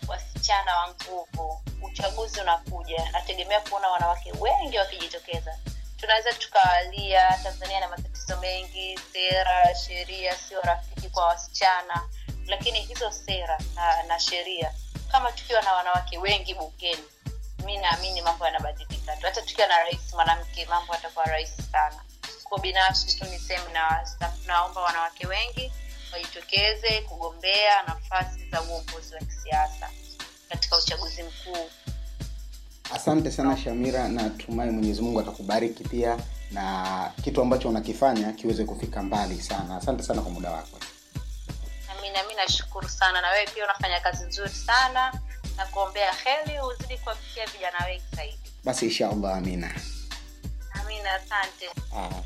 wasichana 0.08 0.76
wa 0.76 0.88
nguvu 0.94 1.60
uchaguzi 1.82 2.40
unakuja 2.40 3.10
nategemea 3.12 3.60
kuona 3.60 3.88
wanawake 3.88 4.32
wengi 4.40 4.78
wakijitokeza 4.78 5.58
tunaweza 5.96 6.32
tukawalia 6.32 7.38
tanzania 7.42 7.80
na 7.80 7.88
matatizo 7.88 8.36
mengi 8.40 8.98
sera 9.12 9.74
sheria 9.74 10.36
sio 10.36 10.60
rafiki 10.60 11.08
kwa 11.08 11.24
wasichana 11.26 12.00
lakini 12.46 12.80
hizo 12.80 13.10
sera 13.10 13.58
na, 13.74 14.02
na 14.02 14.18
sheria 14.20 14.72
kama 15.12 15.32
tukiwa 15.32 15.62
na 15.62 15.72
wanawake 15.72 16.18
wengi 16.18 16.54
bungeni 16.54 17.02
mi 17.66 17.78
naamini 17.78 18.22
mambo 18.22 18.44
yanabadilika 18.46 19.16
tu 19.16 19.26
hata 19.26 19.42
tukiwa 19.42 19.66
na 19.66 19.78
rais 19.78 20.12
mwanamke 20.14 20.66
mambo 20.66 20.94
yatakuwa 20.94 21.24
rahisi 21.24 21.62
sana 21.62 22.00
kwa 22.44 22.58
binafsi 22.58 23.18
tu 23.18 23.24
niseme 23.24 23.72
na 23.72 24.08
naomba 24.46 24.80
wanawake 24.80 25.26
wengi 25.26 25.72
wajitokeze 26.12 27.00
kugombea 27.08 27.82
nafasi 27.82 28.48
za 28.50 28.62
uongozi 28.62 29.14
wa 29.14 29.20
kisiasa 29.20 29.90
katika 30.48 30.78
uchaguzi 30.78 31.22
mkuu 31.22 31.70
Asante 32.94 33.30
sana 33.30 33.56
Shamira, 33.56 34.08
natumai 34.08 34.70
Mwenyezi 34.70 35.02
Mungu 35.02 35.20
atakubariki 35.20 35.84
pia 35.84 36.18
na 36.50 37.12
kitu 37.24 37.42
ambacho 37.42 37.68
unakifanya 37.68 38.32
kiweze 38.32 38.64
kufika 38.64 39.02
mbali 39.02 39.42
sana. 39.42 39.76
Asante 39.76 40.02
sana 40.02 40.22
kwa 40.22 40.30
muda 40.30 40.50
wako. 40.50 40.78
Nami 42.12 42.22
nami 42.22 42.34
nashukuru 42.34 42.88
sana 42.88 43.20
na 43.20 43.30
wewe 43.30 43.46
pia 43.54 43.64
unafanya 43.64 44.00
kazi 44.00 44.24
nzuri 44.24 44.48
sana 44.50 45.12
na 45.56 45.66
kuombea 45.66 46.12
heri 46.12 46.60
uzidi 46.60 46.98
kuwafikia 46.98 47.46
vijana 47.46 47.84
wengi 47.86 48.04
zaidi 48.16 48.38
Basi 48.64 48.84
inshallah, 48.86 49.36
amina. 49.36 49.70
amina 50.82 51.14
asante 51.14 51.70
Ah. 51.96 52.22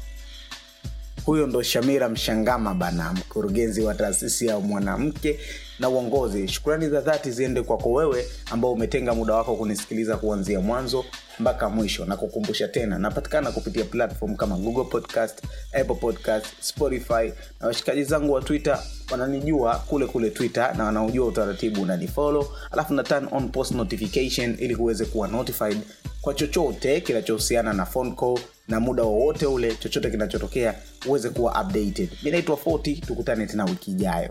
huyo 1.25 1.47
ndo 1.47 1.63
shamira 1.63 2.09
mshangama 2.09 2.75
bana 2.75 3.13
mkurugenzi 3.13 3.81
wa 3.83 3.95
taasisi 3.95 4.47
ya 4.47 4.59
mwanamke 4.59 5.41
na 5.79 5.89
uongozi. 5.89 6.49
Shukrani 6.49 6.89
za 6.89 7.01
dhati 7.01 7.31
ziende 7.31 7.63
kwako 7.63 7.93
wewe 7.93 8.27
ambao 8.51 8.73
umetenga 8.73 9.15
muda 9.15 9.35
wako 9.35 9.57
kunisikiliza 9.57 10.17
kuanzia 10.17 10.61
mwanzo 10.61 11.05
mpaka 11.39 11.69
mwisho. 11.69 12.05
Na 12.05 12.17
kukumbusha 12.17 12.69
tena 12.69 12.99
napatikana 12.99 13.53
kupitia 13.53 13.85
platform 13.85 14.37
kama 14.37 14.57
google 14.57 14.85
podcast 14.85 15.43
apple 15.81 15.95
podcast 15.95 16.47
spotify 16.61 17.33
na 17.61 17.67
washikaji 17.67 18.05
zangu 18.05 18.33
wa 18.33 18.43
twitter 18.43 18.79
wananijua 19.11 19.77
kule 19.77 20.07
kule 20.07 20.31
twitter 20.31 20.75
na 20.77 20.85
wanaojua 20.85 21.27
utaratibu 21.27 21.83
unanifolo 21.83 22.49
alafu 22.71 22.95
na 22.95 23.03
turn 23.03 23.29
on 23.31 23.49
post 23.49 23.73
notification 23.73 24.57
ili 24.59 24.75
huweze 24.75 25.05
kuwa 25.05 25.29
notified 25.29 25.79
kwa 26.21 26.35
chochote 26.35 27.01
kinachohusiana 27.01 27.73
na 27.73 27.87
phone 27.87 28.11
call 28.13 28.39
na 28.69 28.81
muda 28.81 29.03
wowote 29.03 29.47
ule 29.47 29.75
chochote 29.75 30.11
kinachotokea 30.11 30.75
uweze 31.07 31.31
kuwa 31.31 31.63
updated. 31.63 32.09
Mi 32.23 32.31
naitwa 32.31 32.57
40 32.57 33.01
tukutane 33.07 33.47
tena 33.47 33.65
wiki 33.65 33.91
ijayo 33.91 34.31